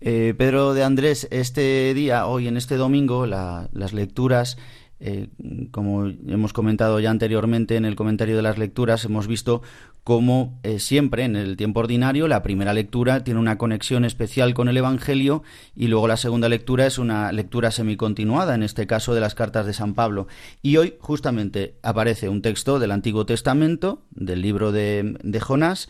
[0.00, 4.56] Eh, Pedro de Andrés, este día, hoy en este domingo, las lecturas
[5.00, 5.28] eh,
[5.70, 9.62] como hemos comentado ya anteriormente en el comentario de las lecturas, hemos visto
[10.02, 14.68] cómo eh, siempre en el tiempo ordinario la primera lectura tiene una conexión especial con
[14.68, 15.42] el Evangelio
[15.76, 19.66] y luego la segunda lectura es una lectura semicontinuada, en este caso de las cartas
[19.66, 20.26] de San Pablo.
[20.62, 25.88] Y hoy justamente aparece un texto del Antiguo Testamento, del libro de, de Jonás,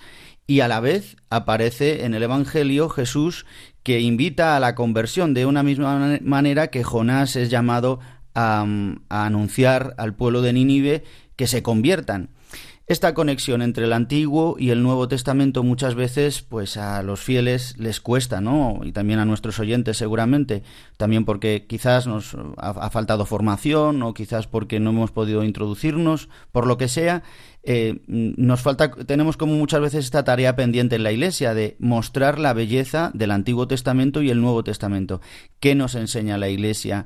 [0.49, 3.47] y a la vez aparece en el Evangelio Jesús
[3.83, 8.01] que invita a la conversión de una misma manera que Jonás es llamado
[8.39, 8.65] a,
[9.09, 11.05] anunciar al pueblo de Nínive
[11.37, 12.31] que se conviertan.
[12.87, 17.77] Esta conexión entre el Antiguo y el Nuevo Testamento muchas veces pues a los fieles
[17.77, 18.81] les cuesta, ¿no?
[18.83, 20.63] Y también a nuestros oyentes seguramente,
[20.97, 26.67] también porque quizás nos ha, faltado formación o quizás porque no hemos podido introducirnos, por
[26.67, 27.25] lo que sea,
[27.63, 32.39] eh, nos falta, tenemos como muchas veces esta tarea pendiente en la Iglesia de mostrar
[32.39, 35.21] la belleza del Antiguo Testamento y el Nuevo Testamento.
[35.61, 37.05] ¿Qué nos enseña la Iglesia?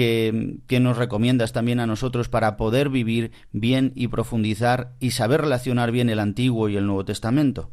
[0.00, 5.90] Que, nos recomiendas también a nosotros para poder vivir bien y profundizar y saber relacionar
[5.90, 7.70] bien el Antiguo y el Nuevo Testamento?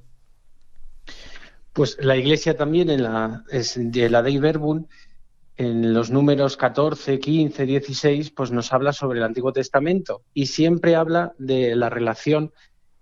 [1.72, 4.88] Pues la Iglesia también en la, de la Dei Verbum,
[5.56, 10.96] en los números 14, 15, 16, pues nos habla sobre el Antiguo Testamento y siempre
[10.96, 12.52] habla de la relación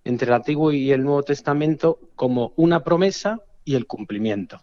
[0.03, 4.61] entre el Antiguo y el Nuevo Testamento como una promesa y el cumplimiento.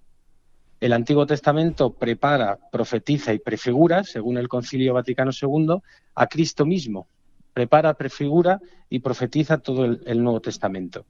[0.83, 5.77] El Antiguo Testamento prepara, profetiza y prefigura, según el Concilio Vaticano II,
[6.17, 7.07] a Cristo mismo.
[7.55, 8.61] Prepara, prefigura
[8.91, 11.07] y profetiza todo el, Nuevo Testamento.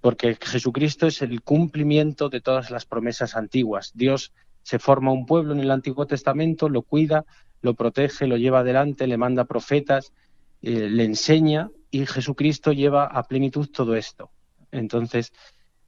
[0.00, 3.92] Porque Jesucristo es el cumplimiento de todas las promesas antiguas.
[3.94, 4.32] Dios
[4.62, 7.26] se forma un pueblo en el Antiguo Testamento, lo cuida,
[7.60, 10.14] lo protege, lo lleva adelante, le manda profetas,
[10.62, 14.30] eh, le enseña y Jesucristo lleva a plenitud todo esto.
[14.70, 15.34] Entonces,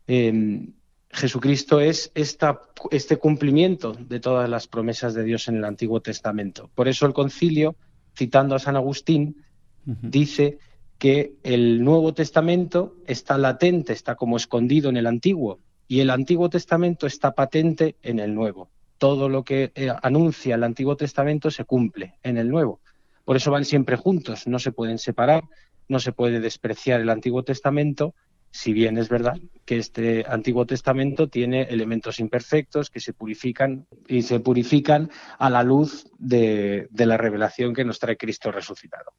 [0.07, 0.75] em,
[1.15, 2.61] Jesucristo es esta,
[2.91, 6.71] este cumplimiento de todas las promesas de Dios en el Antiguo Testamento.
[6.75, 7.77] Por eso el concilio,
[8.17, 9.45] citando a San Agustín,
[9.85, 10.59] dice
[10.99, 16.51] que el Nuevo Testamento está latente, está como escondido en el Antiguo, y el Antiguo
[16.51, 18.71] Testamento está patente en el Nuevo.
[18.99, 22.81] Todo lo que eh, anuncia el Antiguo Testamento se cumple en el Nuevo.
[23.25, 25.45] Por eso van siempre juntos, no se pueden separar,
[25.89, 28.15] no se puede despreciar el Antiguo Testamento
[28.55, 34.22] si bien es verdad que este Antiguo Testamento tiene elementos imperfectos que se purifican y
[34.22, 39.12] se purifican a la luz de, la revelación que nos trae Cristo resucitado.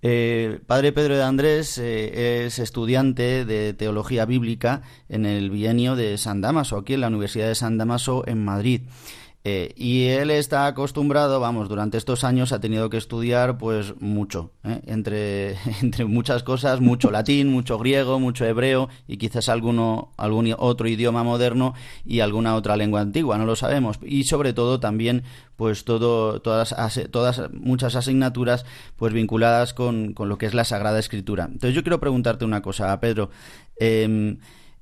[0.00, 6.16] Eh, padre Pedro de Andrés eh, es estudiante de teología bíblica en el bienio de
[6.16, 8.82] San Damaso, aquí en la Universidad de San Damaso en Madrid.
[9.46, 14.52] Eh, y él está acostumbrado, vamos, durante estos años ha tenido que estudiar pues mucho,
[14.64, 14.80] ¿eh?
[14.86, 20.88] entre, entre muchas cosas, mucho latín, mucho griego, mucho hebreo y quizás alguno, algún otro
[20.88, 21.74] idioma moderno
[22.06, 23.98] y alguna otra lengua antigua, no lo sabemos.
[24.02, 25.24] Y sobre todo también
[25.56, 26.74] pues todo, todas,
[27.10, 28.64] todas muchas asignaturas
[28.96, 31.44] pues vinculadas con, con lo que es la Sagrada Escritura.
[31.44, 33.28] Entonces yo quiero preguntarte una cosa, Pedro.
[33.78, 34.38] Eh,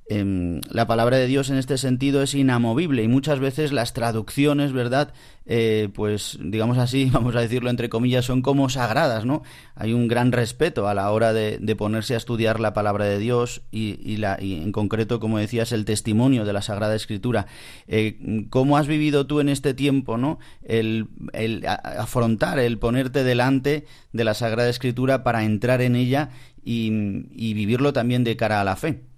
[0.08, 4.72] Em, la palabra de Dios en este sentido es inamovible y muchas veces las traducciones,
[4.72, 5.14] ¿verdad?
[5.46, 9.42] Eh, pues digamos así, vamos a decirlo entre comillas, son como sagradas, ¿no?
[9.76, 13.62] Hay un gran respeto a la hora de, ponerse a estudiar la palabra de Dios
[13.70, 17.46] y, la, y, en concreto, como decías, el testimonio de la Sagrada Escritura.
[17.86, 20.40] Eh, ¿Cómo has vivido tú en este tiempo, ¿no?
[20.62, 21.08] El,
[21.96, 26.30] afrontar, el ponerte delante de la Sagrada Escritura para entrar en ella
[26.64, 29.11] y vivirlo también de cara a la fe.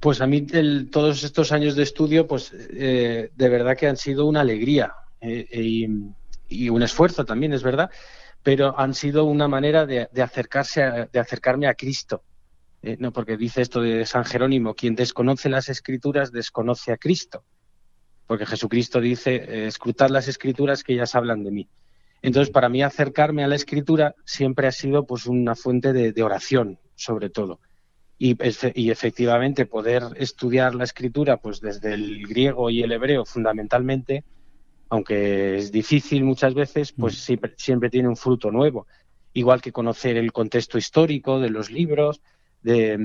[0.00, 0.46] Pues a mí
[0.90, 5.46] todos estos años de estudio, pues eh, de verdad que han sido una alegría eh,
[6.48, 7.90] y, un esfuerzo también, es verdad,
[8.42, 12.24] pero han sido una manera de, acercarse, de acercarme a Cristo.
[12.82, 17.44] Eh, no, porque dice esto de San Jerónimo, quien desconoce las Escrituras desconoce a Cristo,
[18.26, 21.68] porque Jesucristo dice, escrutad las Escrituras que ellas hablan de mí.
[22.22, 26.78] Entonces, para mí acercarme a la Escritura siempre ha sido pues una fuente de oración,
[26.94, 27.60] sobre todo
[28.22, 34.24] y, efectivamente poder estudiar la escritura pues desde el griego y el hebreo fundamentalmente,
[34.90, 37.16] aunque es difícil muchas veces, pues mm.
[37.16, 38.86] siempre, siempre tiene un fruto nuevo.
[39.32, 42.20] Igual que conocer el contexto histórico de los libros,
[42.60, 42.98] de,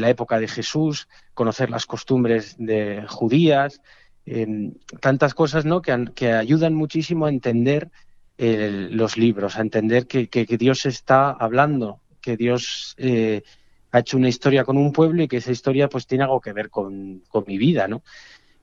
[0.00, 3.80] la época de Jesús, conocer las costumbres de judías,
[4.26, 5.80] em, tantas cosas ¿no?
[5.80, 7.90] que, que ayudan muchísimo a entender
[8.36, 13.42] los libros, a entender que, que, Dios está hablando, que Dios eh,
[13.90, 16.52] ha hecho una historia con un pueblo y que esa historia pues tiene algo que
[16.52, 18.02] ver con, con mi vida, ¿no?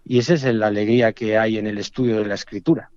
[0.04, 2.92] Y esa es la alegría que hay en el estudio de la escritura,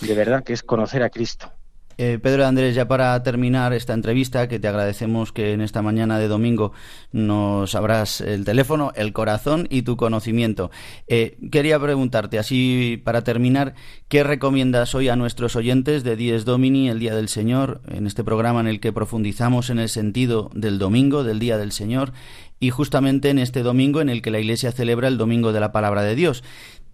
[0.00, 1.52] de verdad, que es conocer a Cristo.
[1.96, 6.18] Eh, Pedro Andrés, ya para terminar esta entrevista, que te agradecemos que en esta mañana
[6.18, 6.72] de domingo
[7.12, 10.70] nos abras el teléfono, el corazón y tu conocimiento.
[11.06, 13.74] Eh, quería preguntarte, así para terminar,
[14.08, 18.24] ¿qué recomiendas hoy a nuestros oyentes de Dies Domini, el Día del Señor, en este
[18.24, 22.12] programa en el que profundizamos en el sentido del domingo, del Día del Señor,
[22.60, 25.72] y justamente en este domingo en el que la Iglesia celebra el Domingo de la
[25.72, 26.42] Palabra de Dios?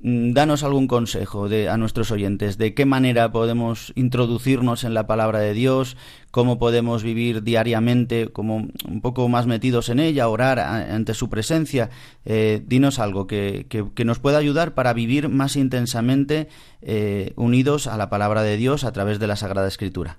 [0.03, 5.07] Mm, danos algún consejo de, a nuestros oyentes de qué manera podemos introducirnos en la
[5.07, 5.99] palabra de Dios,
[6.31, 11.91] cómo podemos vivir diariamente como un poco más metidos en ella, orar ante su presencia.
[12.25, 16.49] Eh, dinos algo que, que, nos pueda ayudar para vivir más intensamente
[16.81, 20.17] eh, unidos a la palabra de Dios a través de la Sagrada Escritura.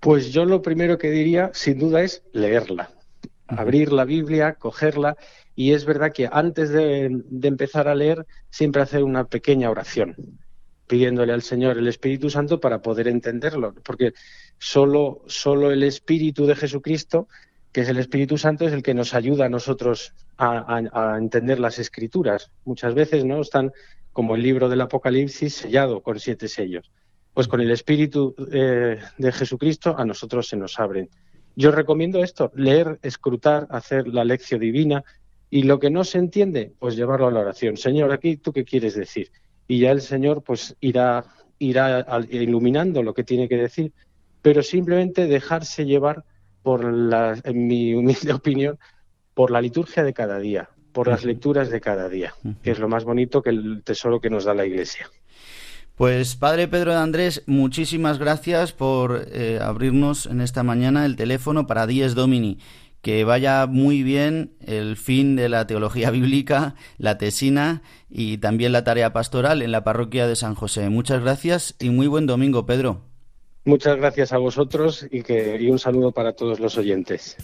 [0.00, 2.90] Pues yo lo primero que diría, sin duda, es leerla.
[3.46, 5.16] Abrir la Biblia, cogerla
[5.56, 7.06] y es verdad que antes de,
[7.42, 10.14] empezar a leer, siempre hacer una pequeña oración,
[10.86, 14.12] pidiéndole al Señor el Espíritu Santo para poder entenderlo, porque
[14.58, 17.26] solo, solo el Espíritu de Jesucristo,
[17.72, 21.78] que es el Espíritu Santo, es el que nos ayuda a nosotros a, entender las
[21.78, 22.50] Escrituras.
[22.66, 23.72] Muchas veces no están
[24.12, 26.90] como el libro del Apocalipsis sellado con siete sellos.
[27.32, 31.08] Pues con el Espíritu eh, de Jesucristo a nosotros se nos abren.
[31.54, 35.02] Yo recomiendo esto, leer, escrutar, hacer la lección divina,
[35.56, 37.78] y lo que no se entiende, pues llevarlo a la oración.
[37.78, 39.30] Señor, aquí tú qué quieres decir.
[39.66, 41.24] Y ya el Señor pues irá,
[41.58, 43.90] irá iluminando lo que tiene que decir,
[44.42, 46.24] pero simplemente dejarse llevar
[46.62, 48.78] por la, en mi humilde opinión,
[49.32, 50.68] por la liturgia de cada día.
[50.92, 54.28] por las lecturas de cada día, que es lo más bonito que el tesoro que
[54.28, 55.08] nos da la Iglesia.
[55.96, 61.66] Pues Padre Pedro de Andrés, muchísimas gracias por eh, abrirnos en esta mañana el teléfono
[61.66, 62.58] para Dies Domini.
[63.06, 68.82] Que vaya muy bien el fin de la teología bíblica, la tesina y también la
[68.82, 70.90] tarea pastoral en la parroquia de San José.
[70.90, 73.02] Muchas gracias y muy buen domingo, Pedro.
[73.64, 77.36] Muchas gracias a vosotros y, que, un saludo para todos los oyentes.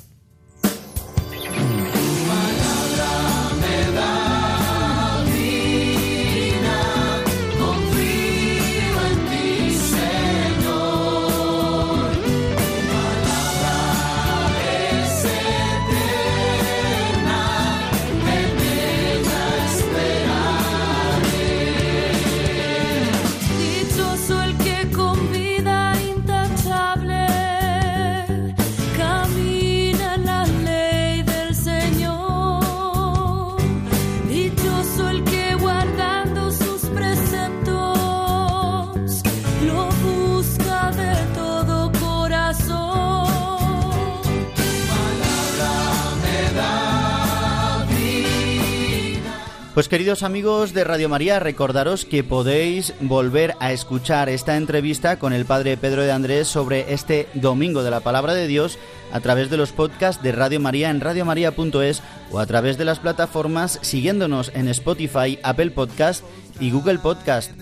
[49.74, 55.32] Pues queridos amigos de Radio María, recordaros que podéis volver a escuchar esta entrevista con
[55.32, 58.78] el Padre Pedro de Andrés sobre este Domingo de la Palabra de Dios
[59.12, 62.98] a través de los podcasts de Radio María en radiomaria.es o a través de las
[62.98, 66.22] plataformas siguiéndonos en Spotify, Apple Podcast
[66.60, 67.52] y Google Podcast.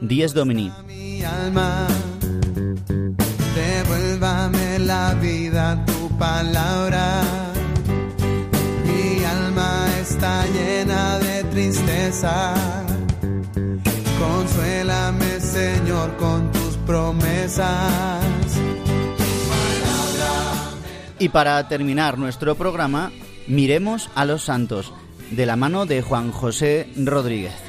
[0.00, 0.70] Dies Domini.
[3.56, 7.45] Devuélvame la vida, tu palabra.
[10.16, 12.54] Está llena de tristeza.
[14.18, 18.24] Consuélame, Señor, con tus promesas.
[21.18, 23.12] Y para terminar nuestro programa,
[23.46, 24.94] miremos a los santos,
[25.32, 27.65] de la mano de Juan José Rodríguez.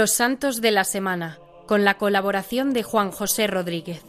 [0.00, 4.02] Los Santos de la Semana, con la colaboración de Juan José Rodríguez.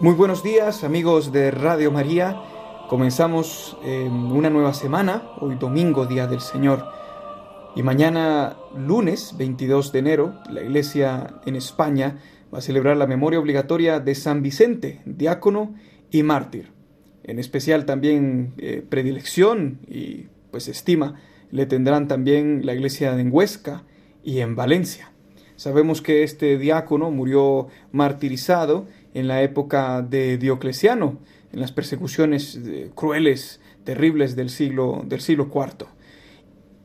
[0.00, 2.42] Muy buenos días amigos de Radio María.
[2.88, 6.84] Comenzamos eh, una nueva semana, hoy domingo, Día del Señor.
[7.76, 12.18] Y mañana, lunes 22 de enero, la Iglesia en España
[12.52, 15.76] va a celebrar la memoria obligatoria de San Vicente, diácono
[16.10, 16.79] y mártir.
[17.24, 23.84] En especial también eh, predilección y pues estima le tendrán también la iglesia en Huesca
[24.24, 25.12] y en Valencia.
[25.56, 31.18] Sabemos que este diácono murió martirizado en la época de Diocleciano,
[31.52, 35.86] en las persecuciones eh, crueles, terribles del siglo, del siglo IV.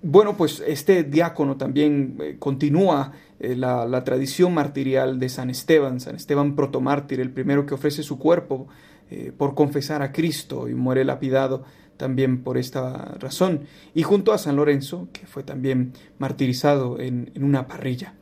[0.01, 6.15] Bueno, pues este diácono también eh, continúa la, la, tradición martirial de San Esteban, San
[6.15, 8.67] Esteban protomártir, el primero que ofrece su cuerpo
[9.11, 11.63] eh, por confesar a Cristo y muere lapidado
[11.97, 13.61] también por esta razón.
[13.93, 18.15] Y junto a San Lorenzo, que fue también martirizado en, una parrilla.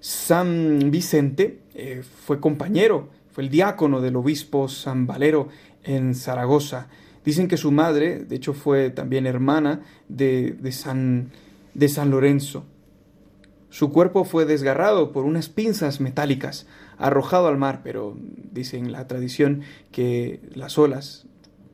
[0.00, 5.48] San Vicente eh, fue compañero, fue el diácono del obispo San Valero
[5.84, 6.88] en Zaragoza.
[7.24, 11.30] Dicen que su madre, de hecho, fue también hermana de, de, San,
[11.74, 12.64] de San Lorenzo.
[13.70, 16.66] Su cuerpo fue desgarrado por unas pinzas metálicas
[16.98, 18.16] arrojado al mar, pero
[18.52, 19.62] dicen la tradición
[19.92, 21.26] que las olas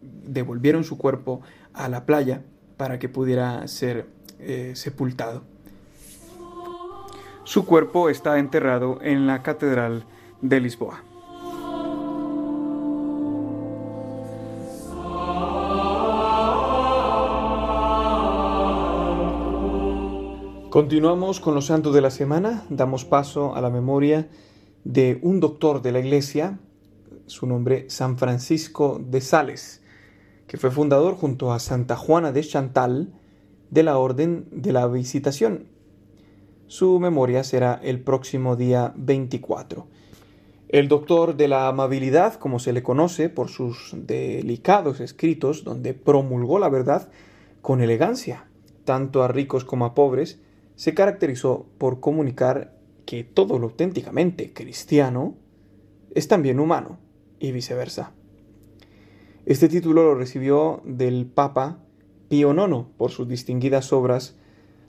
[0.02, 1.40] devolvieron su cuerpo
[1.72, 2.42] a la playa
[2.76, 4.06] para que pudiera ser
[4.38, 5.44] eh, sepultado.
[7.44, 10.04] Su cuerpo está enterrado en la Catedral
[10.42, 11.02] de Lisboa.
[20.76, 24.28] Continuamos con los santos de la semana, damos paso a la memoria
[24.84, 26.58] de un doctor de la iglesia,
[27.24, 29.80] su nombre San Francisco de Sales,
[30.46, 33.14] que fue fundador junto a Santa Juana de Chantal
[33.70, 35.68] de la Orden de la Visitación.
[36.66, 39.86] Su memoria será el próximo día 24.
[40.68, 46.58] El doctor de la amabilidad, como se le conoce por sus delicados escritos, donde promulgó
[46.58, 47.08] la verdad
[47.62, 48.44] con elegancia,
[48.84, 50.38] tanto a ricos como a pobres,
[50.76, 55.34] se caracterizó por comunicar que todo lo auténticamente cristiano
[56.14, 56.98] es también humano
[57.38, 58.12] y viceversa.
[59.46, 61.78] Este título lo recibió del Papa
[62.28, 64.36] Pío IX por sus distinguidas obras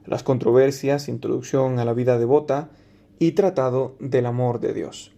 [0.06, 2.72] Las controversias, Introducción a la vida devota
[3.20, 5.14] y Tratado del amor de Dios.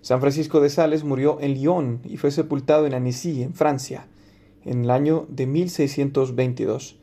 [0.00, 4.06] San Francisco de Sales murió en Lyon y fue sepultado en Annecy, en Francia,
[4.64, 6.98] en el año de 1622.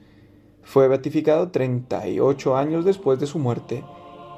[0.64, 3.84] Fue beatificado 38 años después de su muerte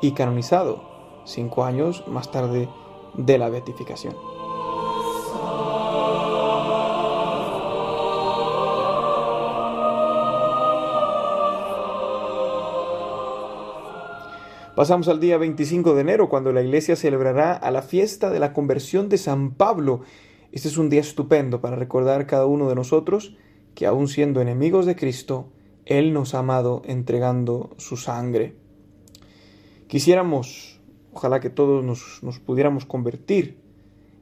[0.02, 0.94] y canonizado
[1.26, 2.70] cinco años más tarde
[3.16, 4.16] de la beatificación.
[14.76, 18.54] Pasamos al día 25 de enero, cuando la iglesia celebrará a la fiesta de la
[18.54, 20.02] conversión de San Pablo.
[20.52, 23.38] Este es un día estupendo para recordar cada uno de nosotros
[23.76, 25.53] que aun siendo enemigos de Cristo,
[25.86, 28.56] Él nos ha amado entregando su sangre.
[29.88, 30.80] Quisiéramos,
[31.12, 33.58] ojalá que todos nos, pudiéramos convertir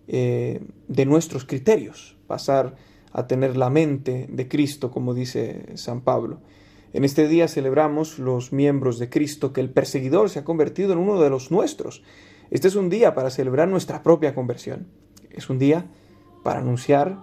[0.07, 2.75] eh, de nuestros criterios, pasar
[3.13, 6.39] a tener la mente de Cristo, como dice San Pablo.
[6.93, 10.99] En este día celebramos los miembros de Cristo que el perseguidor se ha convertido en
[10.99, 12.03] uno de los nuestros.
[12.49, 14.87] Este es un día para celebrar nuestra propia conversión.
[15.29, 15.85] Es un día
[16.43, 17.17] para anunciar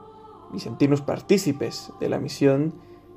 [0.54, 2.74] y sentirnos partícipes de la misión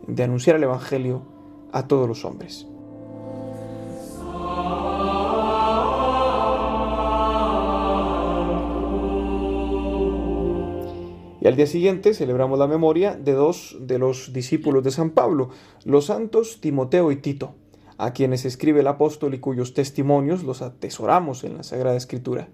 [0.08, 1.24] de anunciar el Evangelio
[1.72, 2.68] a todos los hombres.
[11.42, 15.50] Y al día siguiente celebramos la memoria de dos de los discípulos de San Pablo,
[15.86, 17.56] los santos Timoteo y Tito,
[17.98, 22.50] a quienes escribe el apóstol y cuyos testimonios los atesoramos en la Sagrada Escritura.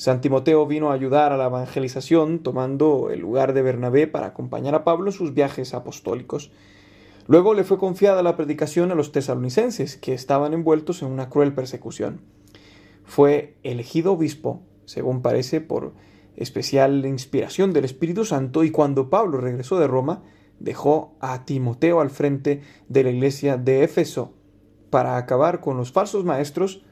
[0.00, 4.74] San Timoteo vino a ayudar a la evangelización, tomando el lugar de Bernabé para acompañar
[4.74, 6.50] a Pablo en sus viajes apostólicos.
[7.26, 11.52] Luego le fue confiada la predicación a los tesalonicenses, que estaban envueltos en una cruel
[11.52, 12.22] persecución.
[13.04, 15.92] Fue elegido obispo, según parece, por
[16.34, 20.22] especial inspiración del Espíritu Santo y cuando Pablo regresó de Roma,
[20.60, 24.32] dejó a Timoteo al frente de la iglesia de Éfeso
[24.88, 26.86] para acabar con los falsos maestros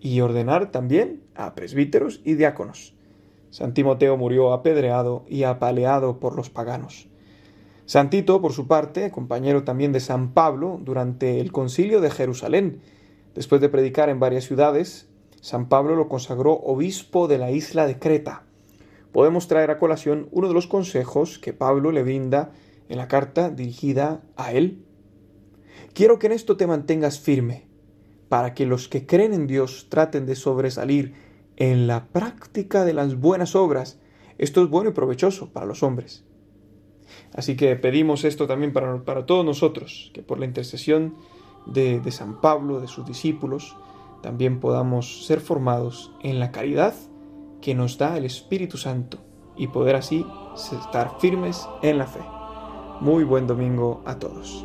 [0.00, 2.94] y ordenar también a presbíteros y diáconos.
[3.50, 7.08] San Timoteo murió apedreado y apaleado por los paganos.
[7.86, 12.80] San Tito, por su parte, compañero también de San Pablo, durante el concilio de Jerusalén,
[13.34, 15.08] después de predicar en varias ciudades,
[15.40, 18.44] San Pablo lo consagró obispo de la isla de Creta
[19.12, 22.52] podemos traer a colación uno de los consejos que Pablo le brinda
[22.88, 24.84] en la carta dirigida a él.
[25.92, 27.67] Quiero que en esto te mantengas firme,
[28.28, 31.14] para que los que creen en Dios traten de sobresalir
[31.56, 33.98] en la práctica de las buenas obras.
[34.38, 36.24] Esto es bueno y provechoso para los hombres.
[37.34, 41.16] Así que pedimos esto también para, para todos nosotros, que por la intercesión
[41.66, 43.76] de, de San Pablo, de sus discípulos,
[44.22, 46.94] también podamos ser formados en la caridad
[47.60, 49.18] que nos da el Espíritu Santo
[49.56, 50.24] y poder así
[50.54, 52.20] estar firmes en la fe.
[53.00, 54.64] Muy buen domingo a todos.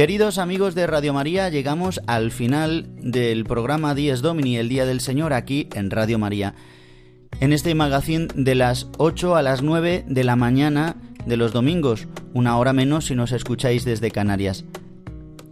[0.00, 5.02] Queridos amigos de Radio María, llegamos al final del programa Dies Domini, el Día del
[5.02, 6.54] Señor, aquí en Radio María.
[7.38, 10.96] En este magazine de las 8 a las 9 de la mañana
[11.26, 14.64] de los domingos, una hora menos si nos escucháis desde Canarias.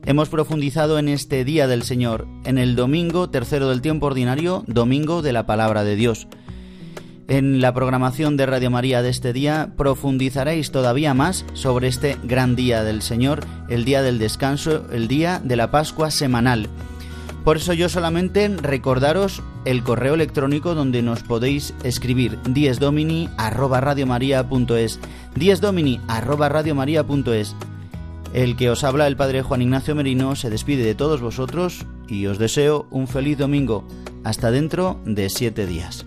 [0.07, 5.21] Hemos profundizado en este Día del Señor, en el domingo tercero del tiempo ordinario, domingo
[5.21, 6.27] de la palabra de Dios.
[7.29, 12.57] En la programación de Radio María de este día profundizaréis todavía más sobre este gran
[12.57, 16.71] día del Señor, el día del descanso, el día de la Pascua semanal.
[17.45, 24.99] Por eso yo solamente recordaros el correo electrónico donde nos podéis escribir diesdomini@radiomaria.es,
[25.35, 27.57] diesdomini@radiomaria.es.
[28.33, 32.25] El que os habla el padre Juan Ignacio Merino se despide de todos vosotros y
[32.25, 33.87] os deseo un feliz domingo.
[34.25, 36.07] Hasta dentro de siete días.